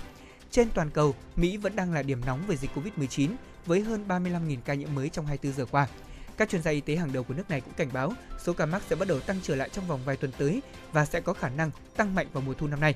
[0.50, 3.30] Trên toàn cầu, Mỹ vẫn đang là điểm nóng về dịch COVID-19
[3.66, 5.88] với hơn 35.000 ca nhiễm mới trong 24 giờ qua.
[6.36, 8.12] Các chuyên gia y tế hàng đầu của nước này cũng cảnh báo
[8.44, 10.62] số ca mắc sẽ bắt đầu tăng trở lại trong vòng vài tuần tới
[10.92, 12.94] và sẽ có khả năng tăng mạnh vào mùa thu năm nay.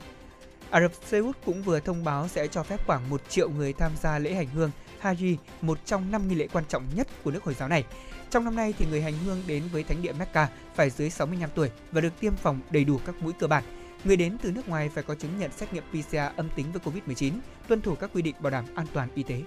[0.71, 3.73] Ả Rập Xê Út cũng vừa thông báo sẽ cho phép khoảng 1 triệu người
[3.73, 4.71] tham gia lễ hành hương
[5.03, 7.85] Haji, một trong năm nghi lễ quan trọng nhất của nước Hồi giáo này.
[8.31, 11.51] Trong năm nay thì người hành hương đến với thánh địa Mecca phải dưới 65
[11.55, 13.65] tuổi và được tiêm phòng đầy đủ các mũi cơ bản.
[14.05, 16.83] Người đến từ nước ngoài phải có chứng nhận xét nghiệm PCR âm tính với
[16.85, 17.33] COVID-19,
[17.69, 19.43] tuân thủ các quy định bảo đảm an toàn y tế.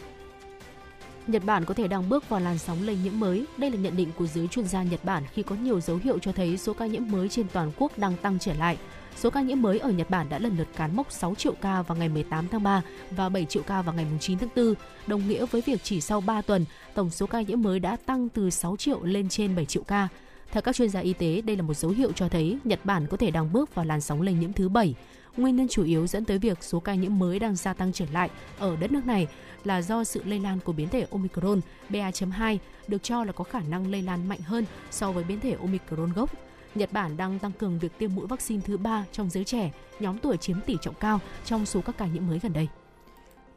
[1.27, 3.45] Nhật Bản có thể đang bước vào làn sóng lây nhiễm mới.
[3.57, 6.19] Đây là nhận định của giới chuyên gia Nhật Bản khi có nhiều dấu hiệu
[6.19, 8.77] cho thấy số ca nhiễm mới trên toàn quốc đang tăng trở lại.
[9.15, 11.81] Số ca nhiễm mới ở Nhật Bản đã lần lượt cán mốc 6 triệu ca
[11.81, 12.81] vào ngày 18 tháng 3
[13.11, 14.73] và 7 triệu ca vào ngày 9 tháng 4,
[15.07, 18.29] đồng nghĩa với việc chỉ sau 3 tuần, tổng số ca nhiễm mới đã tăng
[18.29, 20.07] từ 6 triệu lên trên 7 triệu ca.
[20.51, 23.07] Theo các chuyên gia y tế, đây là một dấu hiệu cho thấy Nhật Bản
[23.07, 24.95] có thể đang bước vào làn sóng lây nhiễm thứ 7.
[25.37, 28.05] Nguyên nhân chủ yếu dẫn tới việc số ca nhiễm mới đang gia tăng trở
[28.13, 29.27] lại ở đất nước này
[29.63, 32.57] là do sự lây lan của biến thể Omicron BA.2
[32.87, 36.13] được cho là có khả năng lây lan mạnh hơn so với biến thể Omicron
[36.13, 36.29] gốc.
[36.75, 40.17] Nhật Bản đang tăng cường việc tiêm mũi vaccine thứ ba trong giới trẻ, nhóm
[40.17, 42.67] tuổi chiếm tỷ trọng cao trong số các ca nhiễm mới gần đây.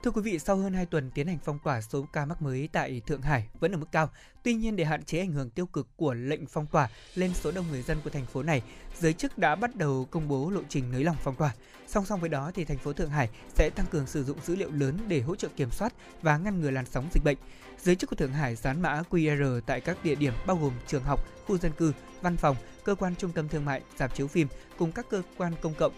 [0.04, 2.68] Thưa quý vị, sau hơn 2 tuần tiến hành phong tỏa số ca mắc mới
[2.72, 4.10] tại Thượng Hải vẫn ở mức cao.
[4.42, 7.52] Tuy nhiên để hạn chế ảnh hưởng tiêu cực của lệnh phong tỏa lên số
[7.52, 8.62] đông người dân của thành phố này,
[9.00, 11.54] giới chức đã bắt đầu công bố lộ trình nới lỏng phong tỏa.
[11.86, 14.56] Song song với đó thì thành phố Thượng Hải sẽ tăng cường sử dụng dữ
[14.56, 15.92] liệu lớn để hỗ trợ kiểm soát
[16.22, 17.38] và ngăn ngừa làn sóng dịch bệnh.
[17.82, 21.04] Giới chức của Thượng Hải dán mã QR tại các địa điểm bao gồm trường
[21.04, 21.92] học, khu dân cư,
[22.22, 24.48] văn phòng, cơ quan trung tâm thương mại, dạp chiếu phim
[24.78, 25.92] cùng các cơ quan công cộng,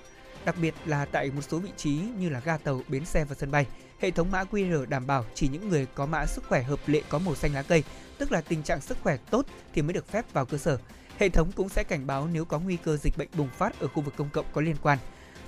[0.45, 3.35] đặc biệt là tại một số vị trí như là ga tàu, bến xe và
[3.35, 3.67] sân bay.
[4.01, 7.03] Hệ thống mã QR đảm bảo chỉ những người có mã sức khỏe hợp lệ
[7.09, 7.85] có màu xanh lá cây,
[8.19, 10.79] tức là tình trạng sức khỏe tốt thì mới được phép vào cơ sở.
[11.19, 13.89] Hệ thống cũng sẽ cảnh báo nếu có nguy cơ dịch bệnh bùng phát ở
[13.89, 14.99] khu vực công cộng có liên quan.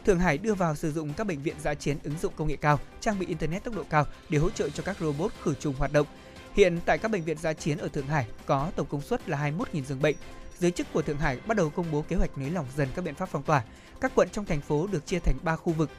[0.07, 2.57] Thượng Hải đưa vào sử dụng các bệnh viện giã chiến ứng dụng công nghệ
[2.57, 5.75] cao, trang bị internet tốc độ cao để hỗ trợ cho các robot khử trùng
[5.79, 6.07] hoạt động.
[6.55, 9.51] Hiện tại các bệnh viện giã chiến ở Thượng Hải có tổng công suất là
[9.51, 10.17] 21.000 giường bệnh.
[10.59, 13.05] Giới chức của Thượng Hải bắt đầu công bố kế hoạch nới lỏng dần các
[13.05, 13.63] biện pháp phong tỏa.
[14.01, 15.91] Các quận trong thành phố được chia thành 3 khu vực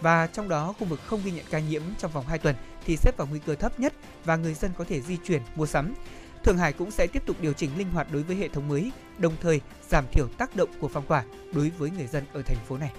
[0.00, 2.96] và trong đó khu vực không ghi nhận ca nhiễm trong vòng 2 tuần thì
[2.96, 3.92] xếp vào nguy cơ thấp nhất
[4.24, 5.94] và người dân có thể di chuyển, mua sắm.
[6.44, 8.92] Thượng Hải cũng sẽ tiếp tục điều chỉnh linh hoạt đối với hệ thống mới,
[9.18, 12.58] đồng thời giảm thiểu tác động của phong tỏa đối với người dân ở thành
[12.68, 12.92] phố này.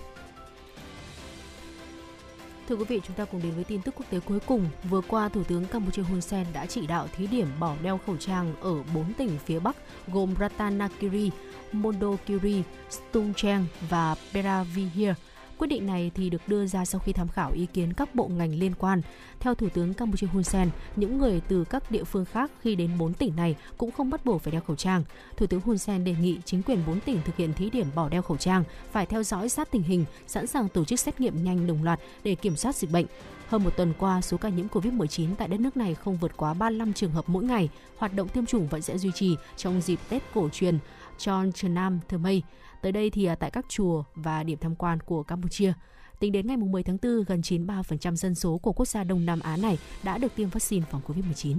[2.70, 4.70] Thưa quý vị, chúng ta cùng đến với tin tức quốc tế cuối cùng.
[4.89, 8.18] Vừa qua, Thủ tướng Campuchia Hun Sen đã chỉ đạo thí điểm bỏ đeo khẩu
[8.18, 9.76] trang ở 4 tỉnh phía Bắc
[10.08, 11.32] gồm Ratanakiri,
[11.72, 15.14] Mondokiri, Stung Treng và Peravihir–
[15.58, 18.28] Quyết định này thì được đưa ra sau khi tham khảo ý kiến các bộ
[18.28, 19.01] ngành liên quan.
[19.39, 22.97] Theo Thủ tướng Campuchia Hun Sen, những người từ các địa phương khác khi đến
[22.97, 25.03] 4 tỉnh này cũng không bắt buộc phải đeo khẩu trang.
[25.38, 28.10] Thủ tướng Hun Sen đề nghị chính quyền 4 tỉnh thực hiện thí điểm bỏ
[28.10, 31.43] đeo khẩu trang, phải theo dõi sát tình hình, sẵn sàng tổ chức xét nghiệm
[31.43, 33.05] nhanh đồng loạt để kiểm soát dịch bệnh.
[33.47, 36.53] Hơn một tuần qua, số ca nhiễm COVID-19 tại đất nước này không vượt quá
[36.53, 37.70] 35 trường hợp mỗi ngày.
[37.97, 40.80] Hoạt động tiêm chủng vẫn sẽ duy trì trong dịp Tết cổ truyền
[41.18, 42.43] Chon Chernam Thơ Mây.
[42.82, 45.73] Tới đây thì à, tại các chùa và điểm tham quan của Campuchia,
[46.19, 49.39] tính đến ngày 10 tháng 4, gần 93% dân số của quốc gia Đông Nam
[49.39, 51.57] Á này đã được tiêm vaccine phòng COVID-19.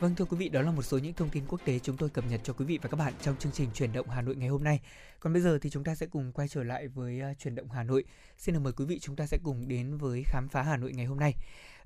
[0.00, 2.08] Vâng thưa quý vị, đó là một số những thông tin quốc tế chúng tôi
[2.08, 4.36] cập nhật cho quý vị và các bạn trong chương trình chuyển động Hà Nội
[4.36, 4.80] ngày hôm nay.
[5.20, 7.70] Còn bây giờ thì chúng ta sẽ cùng quay trở lại với à, chuyển động
[7.70, 8.04] Hà Nội.
[8.38, 10.92] Xin được mời quý vị chúng ta sẽ cùng đến với khám phá Hà Nội
[10.92, 11.34] ngày hôm nay.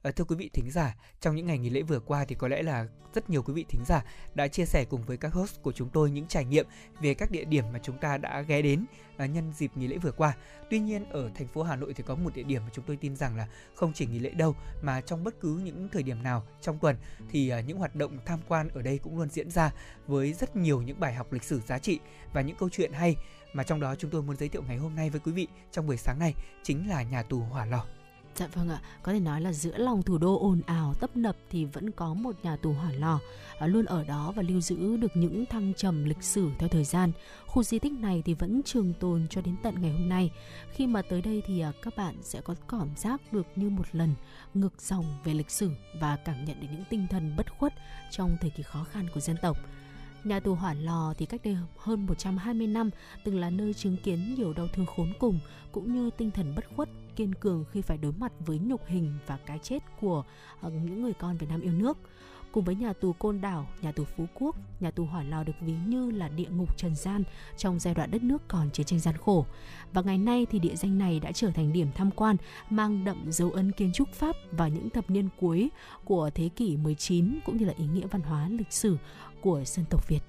[0.03, 2.48] À, thưa quý vị thính giả, trong những ngày nghỉ lễ vừa qua thì có
[2.48, 5.62] lẽ là rất nhiều quý vị thính giả đã chia sẻ cùng với các host
[5.62, 6.66] của chúng tôi những trải nghiệm
[7.00, 8.84] về các địa điểm mà chúng ta đã ghé đến
[9.16, 10.36] à, nhân dịp nghỉ lễ vừa qua.
[10.70, 12.96] Tuy nhiên ở thành phố Hà Nội thì có một địa điểm mà chúng tôi
[12.96, 16.22] tin rằng là không chỉ nghỉ lễ đâu mà trong bất cứ những thời điểm
[16.22, 16.96] nào trong tuần
[17.30, 19.72] thì à, những hoạt động tham quan ở đây cũng luôn diễn ra
[20.07, 21.98] với rất nhiều những bài học lịch sử giá trị
[22.32, 23.16] và những câu chuyện hay
[23.53, 25.86] mà trong đó chúng tôi muốn giới thiệu ngày hôm nay với quý vị trong
[25.86, 27.86] buổi sáng nay chính là nhà tù Hỏa Lò.
[28.37, 31.37] Dạ vâng ạ, có thể nói là giữa lòng thủ đô ồn ào tấp nập
[31.51, 33.20] thì vẫn có một nhà tù hỏa lò
[33.59, 36.85] ờ, luôn ở đó và lưu giữ được những thăng trầm lịch sử theo thời
[36.85, 37.12] gian.
[37.47, 40.33] Khu di tích này thì vẫn trường tồn cho đến tận ngày hôm nay.
[40.72, 43.87] Khi mà tới đây thì à, các bạn sẽ có cảm giác được như một
[43.93, 44.14] lần
[44.55, 45.70] ngược dòng về lịch sử
[46.01, 47.72] và cảm nhận được những tinh thần bất khuất
[48.11, 49.57] trong thời kỳ khó khăn của dân tộc.
[50.24, 52.91] Nhà tù Hỏa Lò thì cách đây hơn 120 năm
[53.24, 55.41] từng là nơi chứng kiến nhiều đau thương khốn cùng
[55.72, 59.18] cũng như tinh thần bất khuất, kiên cường khi phải đối mặt với nhục hình
[59.26, 60.24] và cái chết của
[60.60, 61.98] ờ, những người con Việt Nam yêu nước.
[62.52, 65.52] Cùng với nhà tù Côn Đảo, nhà tù Phú Quốc, nhà tù Hỏa Lò được
[65.60, 67.22] ví như là địa ngục trần gian
[67.56, 69.46] trong giai đoạn đất nước còn chiến tranh gian khổ.
[69.92, 72.36] Và ngày nay thì địa danh này đã trở thành điểm tham quan
[72.70, 75.70] mang đậm dấu ấn kiến trúc Pháp vào những thập niên cuối
[76.04, 78.96] của thế kỷ 19 cũng như là ý nghĩa văn hóa lịch sử
[79.40, 80.22] của dân tộc Việt.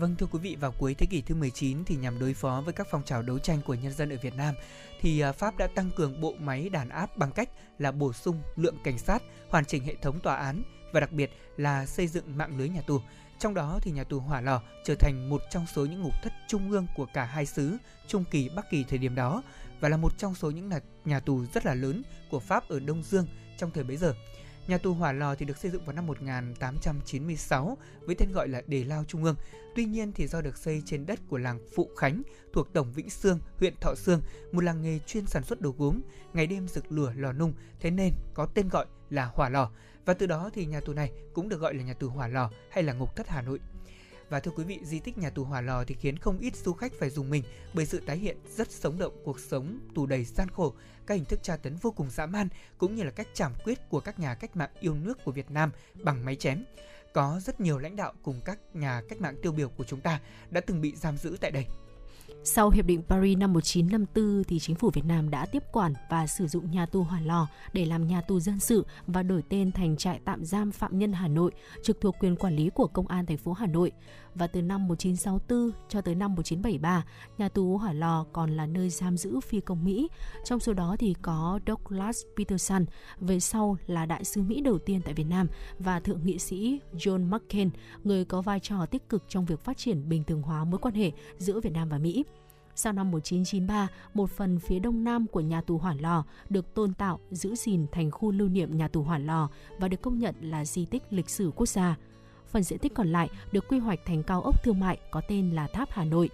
[0.00, 2.72] Vâng thưa quý vị, vào cuối thế kỷ thứ 19 thì nhằm đối phó với
[2.72, 4.54] các phong trào đấu tranh của nhân dân ở Việt Nam
[5.00, 7.48] thì à, Pháp đã tăng cường bộ máy đàn áp bằng cách
[7.78, 11.30] là bổ sung lượng cảnh sát, hoàn chỉnh hệ thống tòa án và đặc biệt
[11.56, 13.00] là xây dựng mạng lưới nhà tù.
[13.38, 16.32] Trong đó thì nhà tù Hỏa Lò trở thành một trong số những ngục thất
[16.48, 17.76] trung ương của cả hai xứ
[18.06, 19.42] Trung Kỳ, Bắc Kỳ thời điểm đó
[19.80, 20.70] và là một trong số những
[21.04, 23.26] nhà tù rất là lớn của Pháp ở Đông Dương
[23.58, 24.14] trong thời bấy giờ.
[24.66, 28.62] Nhà tù Hỏa Lò thì được xây dựng vào năm 1896 với tên gọi là
[28.66, 29.36] Đề Lao Trung ương.
[29.74, 33.10] Tuy nhiên thì do được xây trên đất của làng Phụ Khánh thuộc Tổng Vĩnh
[33.10, 36.00] Sương, huyện Thọ Sương, một làng nghề chuyên sản xuất đồ gốm,
[36.32, 39.70] ngày đêm rực lửa lò nung, thế nên có tên gọi là Hỏa Lò.
[40.04, 42.50] Và từ đó thì nhà tù này cũng được gọi là nhà tù Hỏa Lò
[42.70, 43.58] hay là Ngục Thất Hà Nội.
[44.30, 46.72] Và thưa quý vị, di tích nhà tù Hỏa Lò thì khiến không ít du
[46.72, 47.42] khách phải dùng mình
[47.74, 50.74] bởi sự tái hiện rất sống động cuộc sống tù đầy gian khổ,
[51.06, 53.88] các hình thức tra tấn vô cùng dã man cũng như là cách trảm quyết
[53.88, 55.70] của các nhà cách mạng yêu nước của Việt Nam
[56.02, 56.64] bằng máy chém.
[57.14, 60.20] Có rất nhiều lãnh đạo cùng các nhà cách mạng tiêu biểu của chúng ta
[60.50, 61.66] đã từng bị giam giữ tại đây.
[62.44, 66.26] Sau Hiệp định Paris năm 1954 thì chính phủ Việt Nam đã tiếp quản và
[66.26, 69.72] sử dụng nhà tù Hỏa Lò để làm nhà tù dân sự và đổi tên
[69.72, 71.52] thành trại tạm giam phạm nhân Hà Nội
[71.82, 73.92] trực thuộc quyền quản lý của Công an thành phố Hà Nội
[74.34, 77.04] và từ năm 1964 cho tới năm 1973,
[77.38, 80.08] nhà tù Hỏa Lò còn là nơi giam giữ phi công Mỹ.
[80.44, 82.84] Trong số đó thì có Douglas Peterson,
[83.20, 86.80] về sau là đại sứ Mỹ đầu tiên tại Việt Nam và thượng nghị sĩ
[86.92, 87.70] John McCain,
[88.04, 90.94] người có vai trò tích cực trong việc phát triển bình thường hóa mối quan
[90.94, 92.24] hệ giữa Việt Nam và Mỹ.
[92.74, 96.94] Sau năm 1993, một phần phía đông nam của nhà tù Hỏa Lò được tôn
[96.94, 100.34] tạo, giữ gìn thành khu lưu niệm nhà tù Hỏa Lò và được công nhận
[100.40, 101.96] là di tích lịch sử quốc gia
[102.50, 105.50] phần diện tích còn lại được quy hoạch thành cao ốc thương mại có tên
[105.50, 106.30] là Tháp Hà Nội.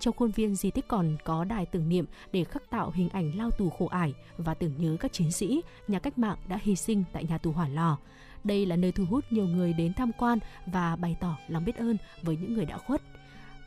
[0.00, 3.32] Trong khuôn viên di tích còn có đài tưởng niệm để khắc tạo hình ảnh
[3.36, 6.76] lao tù khổ ải và tưởng nhớ các chiến sĩ, nhà cách mạng đã hy
[6.76, 7.98] sinh tại nhà tù Hỏa Lò.
[8.44, 11.76] Đây là nơi thu hút nhiều người đến tham quan và bày tỏ lòng biết
[11.76, 13.02] ơn với những người đã khuất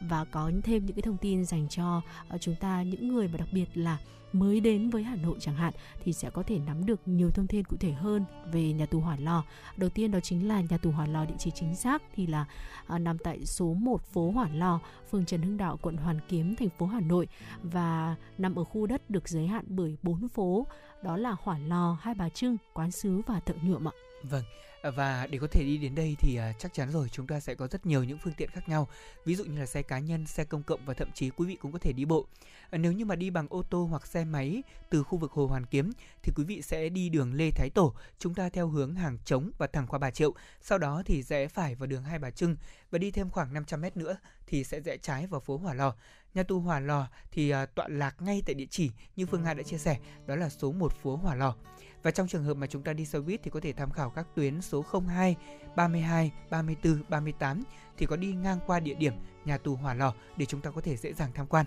[0.10, 3.38] và có thêm những cái thông tin dành cho ờ, chúng ta những người mà
[3.38, 3.98] đặc biệt là
[4.34, 5.74] mới đến với Hà Nội chẳng hạn
[6.04, 9.00] thì sẽ có thể nắm được nhiều thông tin cụ thể hơn về nhà tù
[9.00, 9.44] Hỏa Lò.
[9.78, 12.46] Đầu tiên đó chính là nhà tù Hỏa Lò địa chỉ chính xác thì là
[12.88, 14.80] à, nằm tại số 1 phố Hỏa Lò,
[15.12, 17.28] phường Trần Hưng Đạo, quận Hoàn Kiếm, thành phố Hà Nội
[17.64, 20.68] và nằm ở khu đất được giới hạn bởi bốn phố
[21.04, 23.92] đó là Hỏa Lò, Hai Bà Trưng, Quán Sứ và Thợ Nhuộm ạ.
[24.24, 24.44] Vâng,
[24.84, 27.40] Ờ, và để có thể đi đến đây thì à, chắc chắn rồi chúng ta
[27.40, 28.88] sẽ có rất nhiều những phương tiện khác nhau.
[29.26, 31.56] Ví dụ như là xe cá nhân, xe công cộng và thậm chí quý vị
[31.56, 32.28] cũng có thể đi bộ.
[32.70, 35.48] Ờ, nếu như mà đi bằng ô tô hoặc xe máy từ khu vực hồ
[35.48, 35.92] hoàn kiếm
[36.24, 39.52] thì quý vị sẽ đi đường lê thái tổ, chúng ta theo hướng hàng trống
[39.58, 40.34] và thẳng qua bà triệu.
[40.62, 42.56] Sau đó thì rẽ phải vào đường hai bà trưng
[42.92, 44.18] và đi thêm khoảng 500 mét nữa
[44.48, 45.96] thì sẽ rẽ trái vào phố hỏa lò.
[46.34, 49.54] Nhà tù hỏa lò thì à, tọa lạc ngay tại địa chỉ như phương hà
[49.54, 51.56] đã chia sẻ, đó là số 1 phố hỏa lò
[52.04, 54.10] và trong trường hợp mà chúng ta đi xe buýt thì có thể tham khảo
[54.10, 55.36] các tuyến số 02,
[55.76, 57.64] 32, 34, 38
[57.98, 59.14] thì có đi ngang qua địa điểm
[59.46, 61.66] nhà tù Hỏa Lò để chúng ta có thể dễ dàng tham quan.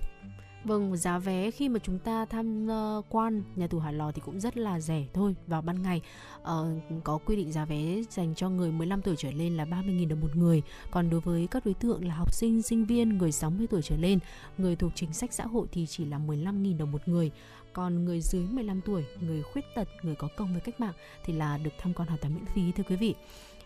[0.64, 4.22] Vâng, giá vé khi mà chúng ta tham ờ, quan nhà tù Hỏa Lò thì
[4.24, 5.37] cũng rất là rẻ thôi.
[5.47, 6.03] Vào ban ngày
[6.47, 6.66] Ờ,
[7.05, 10.20] có quy định giá vé dành cho người 15 tuổi trở lên là 30.000 đồng
[10.20, 10.62] một người.
[10.91, 13.97] Còn đối với các đối tượng là học sinh, sinh viên, người 60 tuổi trở
[13.97, 14.18] lên,
[14.59, 17.30] người thuộc chính sách xã hội thì chỉ là 15.000 đồng một người
[17.77, 21.33] còn người dưới 15 tuổi, người khuyết tật, người có công với cách mạng thì
[21.33, 23.14] là được tham quan hoàn toàn miễn phí thưa quý vị.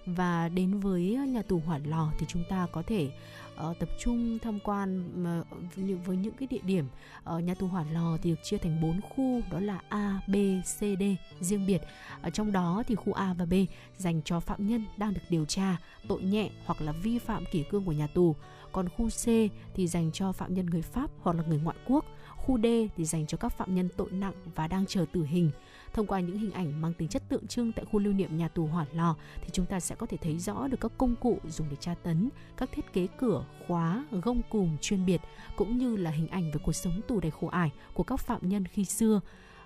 [0.07, 3.11] Và đến với nhà tù Hỏa Lò thì chúng ta có thể
[3.71, 5.05] uh, tập trung tham quan
[5.41, 6.85] uh, với những cái địa điểm
[7.25, 10.21] ở uh, nhà tù Hỏa Lò thì được chia thành 4 khu đó là A,
[10.27, 11.03] B, C, D
[11.41, 11.83] riêng biệt.
[12.23, 13.55] Ở trong đó thì khu A và B
[13.97, 15.77] dành cho phạm nhân đang được điều tra
[16.09, 18.37] tội nhẹ hoặc là vi phạm kỷ cương của nhà tù.
[18.73, 19.25] Còn khu C
[19.75, 22.05] thì dành cho phạm nhân người Pháp hoặc là người ngoại quốc
[22.47, 22.67] khu D
[22.97, 25.51] thì dành cho các phạm nhân tội nặng và đang chờ tử hình.
[25.93, 28.49] Thông qua những hình ảnh mang tính chất tượng trưng tại khu lưu niệm nhà
[28.49, 31.39] tù Hỏa Lò thì chúng ta sẽ có thể thấy rõ được các công cụ
[31.49, 35.21] dùng để tra tấn, các thiết kế cửa, khóa, gông cùm chuyên biệt
[35.57, 38.49] cũng như là hình ảnh về cuộc sống tù đầy khổ ải của các phạm
[38.49, 39.21] nhân khi xưa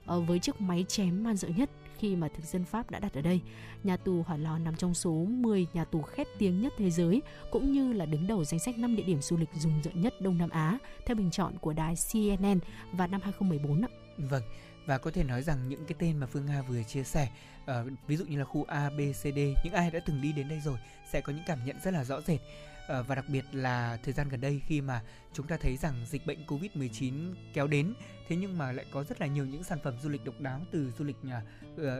[0.06, 3.14] ờ, với chiếc máy chém man dợ nhất khi mà thực dân Pháp đã đặt
[3.14, 3.40] ở đây.
[3.84, 7.22] Nhà tù Hỏa Lò nằm trong số 10 nhà tù khét tiếng nhất thế giới,
[7.50, 10.20] cũng như là đứng đầu danh sách 5 địa điểm du lịch rùng rợn nhất
[10.20, 12.58] Đông Nam Á, theo bình chọn của đài CNN
[12.92, 13.88] vào năm 2014 ạ.
[14.18, 14.42] Vâng,
[14.86, 17.28] và có thể nói rằng những cái tên mà Phương Nga vừa chia sẻ,
[17.62, 17.70] uh,
[18.06, 20.48] ví dụ như là khu A, B, C, D, những ai đã từng đi đến
[20.48, 20.78] đây rồi
[21.12, 22.40] sẽ có những cảm nhận rất là rõ rệt.
[22.86, 25.94] Ờ, và đặc biệt là thời gian gần đây khi mà chúng ta thấy rằng
[26.06, 27.94] dịch bệnh Covid-19 kéo đến,
[28.28, 30.60] thế nhưng mà lại có rất là nhiều những sản phẩm du lịch độc đáo
[30.72, 31.42] từ du lịch nhà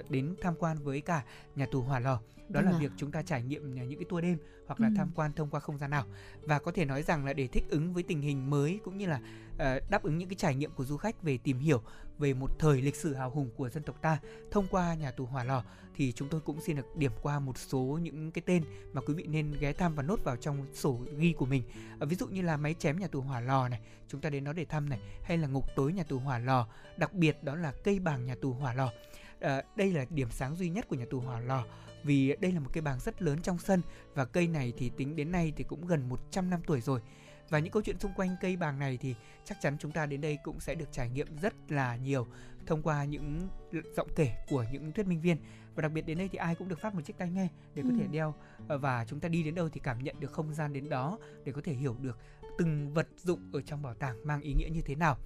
[0.08, 1.24] đến tham quan với cả
[1.56, 2.78] nhà tù Hỏa Lò đó vâng là à.
[2.78, 4.94] việc chúng ta trải nghiệm những cái tour đêm hoặc là ừ.
[4.96, 6.04] tham quan thông qua không gian nào
[6.42, 9.06] và có thể nói rằng là để thích ứng với tình hình mới cũng như
[9.06, 9.20] là
[9.52, 11.82] uh, đáp ứng những cái trải nghiệm của du khách về tìm hiểu
[12.18, 14.18] về một thời lịch sử hào hùng của dân tộc ta
[14.50, 15.64] thông qua nhà tù Hỏa Lò
[15.96, 19.14] thì chúng tôi cũng xin được điểm qua một số những cái tên mà quý
[19.14, 21.62] vị nên ghé thăm và nốt vào trong sổ ghi của mình.
[22.00, 24.44] À, ví dụ như là máy chém nhà tù Hỏa Lò này, chúng ta đến
[24.44, 26.66] đó để thăm này, hay là ngục tối nhà tù Hỏa Lò,
[26.96, 28.92] đặc biệt đó là cây bàng nhà tù Hỏa Lò.
[29.40, 31.64] À, đây là điểm sáng duy nhất của nhà tù Hỏa Lò
[32.04, 33.82] vì đây là một cây bàng rất lớn trong sân
[34.14, 37.00] và cây này thì tính đến nay thì cũng gần 100 năm tuổi rồi.
[37.48, 40.20] Và những câu chuyện xung quanh cây bàng này thì chắc chắn chúng ta đến
[40.20, 42.26] đây cũng sẽ được trải nghiệm rất là nhiều
[42.66, 43.48] thông qua những
[43.96, 45.36] giọng kể của những thuyết minh viên
[45.74, 47.82] và đặc biệt đến đây thì ai cũng được phát một chiếc tai nghe để
[47.82, 47.96] có ừ.
[47.98, 48.34] thể đeo
[48.68, 51.18] ờ, và chúng ta đi đến đâu thì cảm nhận được không gian đến đó
[51.44, 52.18] để có thể hiểu được
[52.58, 55.18] từng vật dụng ở trong bảo tàng mang ý nghĩa như thế nào.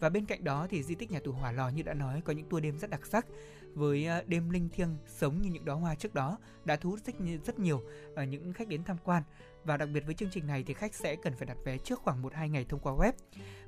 [0.00, 2.32] Và bên cạnh đó thì di tích nhà tù Hỏa Lò như đã nói có
[2.32, 3.26] những tour đêm rất đặc sắc
[3.74, 7.00] với ờ, đêm linh thiêng sống như những đóa hoa trước đó đã thu hút
[7.04, 7.14] rất,
[7.44, 7.82] rất nhiều
[8.14, 9.22] ờ, những khách đến tham quan
[9.64, 12.00] và đặc biệt với chương trình này thì khách sẽ cần phải đặt vé trước
[12.00, 13.12] khoảng 1-2 ngày thông qua web.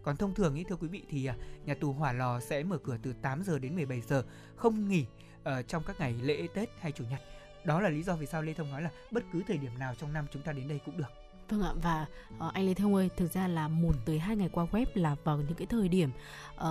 [0.03, 1.35] Còn thông thường ý thưa quý vị thì ờ,
[1.65, 4.25] nhà tù Hỏa Lò sẽ mở cửa từ 8 giờ đến 17 giờ,
[4.57, 5.07] không nghỉ
[5.45, 7.21] ở trong các ngày lễ Tết hay chủ nhật.
[7.65, 9.95] Đó là lý do vì sao Lê Thông nói là bất cứ thời điểm nào
[9.95, 11.13] trong năm chúng ta đến đây cũng được.
[11.49, 12.07] Vâng ạ và
[12.47, 15.17] uh, anh Lê Thông ơi, thực ra là một tới hai ngày qua web là
[15.25, 16.11] vào những cái thời điểm
[16.57, 16.63] uh,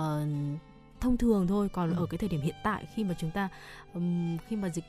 [1.00, 1.96] thông thường thôi còn ừ.
[1.96, 3.48] ở cái thời điểm hiện tại khi mà chúng ta
[3.94, 4.84] um, khi mà dịch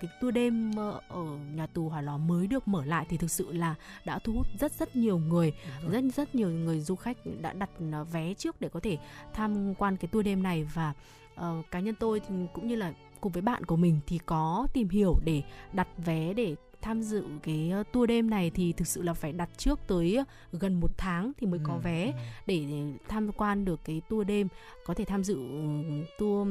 [0.00, 0.72] cái tour đêm
[1.08, 1.24] ở
[1.54, 3.74] nhà tù hỏa lò mới được mở lại thì thực sự là
[4.04, 5.52] đã thu hút rất rất nhiều người
[5.90, 8.98] rất rất nhiều người du khách đã đặt ờ, vé trước để có thể
[9.34, 10.94] tham quan cái tour đêm này và
[11.34, 14.66] uh, cá nhân tôi thì cũng như là cùng với bạn của mình thì có
[14.72, 18.86] tìm hiểu để đặt vé để tham dự cái ờ, tour đêm này thì thực
[18.86, 22.06] sự là phải đặt trước tới ờ, gần một tháng thì mới có ừ, vé
[22.06, 22.12] ừ.
[22.46, 22.66] để
[23.08, 24.48] tham quan được cái tour đêm
[24.86, 25.82] có thể tham dự ừ,
[26.18, 26.48] tour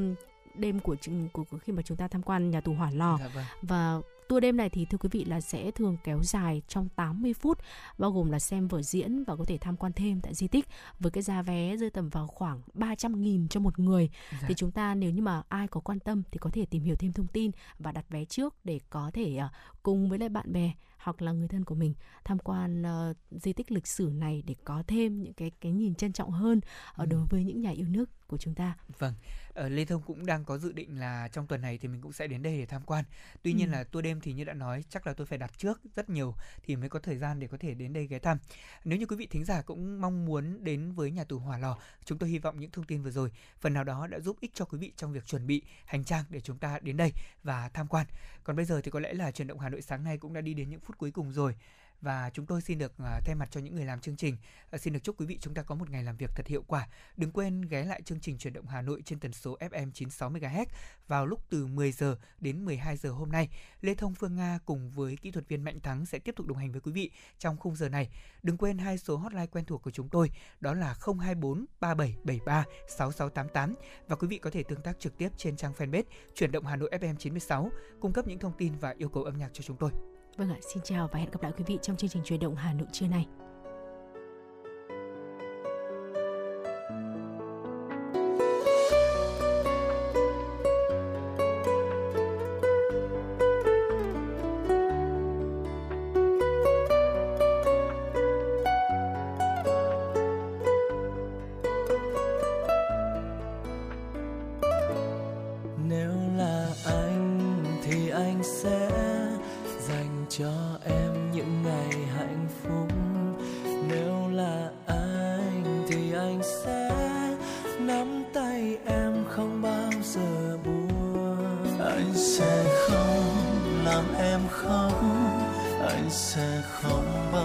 [0.56, 0.96] đêm của,
[1.34, 3.46] của, của khi mà chúng ta tham quan nhà tù hỏa lò dạ vâng.
[3.62, 7.34] và Tour đêm này thì thưa quý vị là sẽ thường kéo dài trong 80
[7.34, 7.60] phút,
[7.98, 10.66] bao gồm là xem vở diễn và có thể tham quan thêm tại di tích
[11.00, 14.10] với cái giá vé rơi tầm vào khoảng 300.000 cho một người.
[14.32, 14.48] Dạ.
[14.48, 16.96] Thì chúng ta nếu như mà ai có quan tâm thì có thể tìm hiểu
[16.96, 19.52] thêm thông tin và đặt vé trước để có thể uh,
[19.84, 21.94] cùng với lại bạn bè hoặc là người thân của mình
[22.24, 25.96] tham quan uh, di tích lịch sử này để có thêm những cái cái nhìn
[25.96, 26.62] trân trọng hơn
[26.98, 27.06] ừ.
[27.06, 28.76] đối với những nhà yêu nước của chúng ta.
[29.00, 29.14] Vâng,
[29.50, 32.12] uh, Lê Thông cũng đang có dự định là trong tuần này thì mình cũng
[32.12, 33.06] sẽ đến đây để tham quan.
[33.42, 33.72] Tuy nhiên ừ.
[33.72, 36.36] là tour đêm thì như đã nói chắc là tôi phải đặt trước rất nhiều
[36.64, 38.38] thì mới có thời gian để có thể đến đây ghé thăm.
[38.86, 41.78] Nếu như quý vị thính giả cũng mong muốn đến với nhà tù Hỏa Lò,
[42.06, 44.52] chúng tôi hy vọng những thông tin vừa rồi phần nào đó đã giúp ích
[44.54, 47.70] cho quý vị trong việc chuẩn bị hành trang để chúng ta đến đây và
[47.70, 48.08] tham quan.
[48.44, 50.42] Còn bây giờ thì có lẽ là truyền động Hà Nội sáng nay cũng đã
[50.42, 51.56] đi đến những phút cuối cùng rồi
[52.02, 54.38] và chúng tôi xin được à, thay mặt cho những người làm chương trình
[54.72, 56.64] à, xin được chúc quý vị chúng ta có một ngày làm việc thật hiệu
[56.68, 56.88] quả.
[57.18, 60.32] Đừng quên ghé lại chương trình chuyển động Hà Nội trên tần số FM 96
[60.32, 60.66] MHz
[61.08, 63.50] vào lúc từ 10 giờ đến 12 giờ hôm nay.
[63.82, 66.58] Lê Thông Phương Nga cùng với kỹ thuật viên Mạnh Thắng sẽ tiếp tục đồng
[66.58, 68.10] hành với quý vị trong khung giờ này.
[68.44, 73.76] Đừng quên hai số hotline quen thuộc của chúng tôi, đó là 024 3773 6688
[74.08, 76.04] và quý vị có thể tương tác trực tiếp trên trang fanpage
[76.36, 79.38] chuyển động Hà Nội FM 96 cung cấp những thông tin và yêu cầu âm
[79.38, 79.92] nhạc cho chúng tôi.
[80.40, 82.56] Vâng ạ, xin chào và hẹn gặp lại quý vị trong chương trình truyền động
[82.56, 83.26] Hà Nội trưa nay.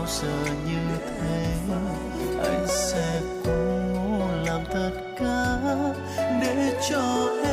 [0.05, 1.55] bao giờ như thế.
[2.42, 3.50] Anh sẽ cố
[4.46, 5.59] làm tất cả
[6.40, 7.43] để cho em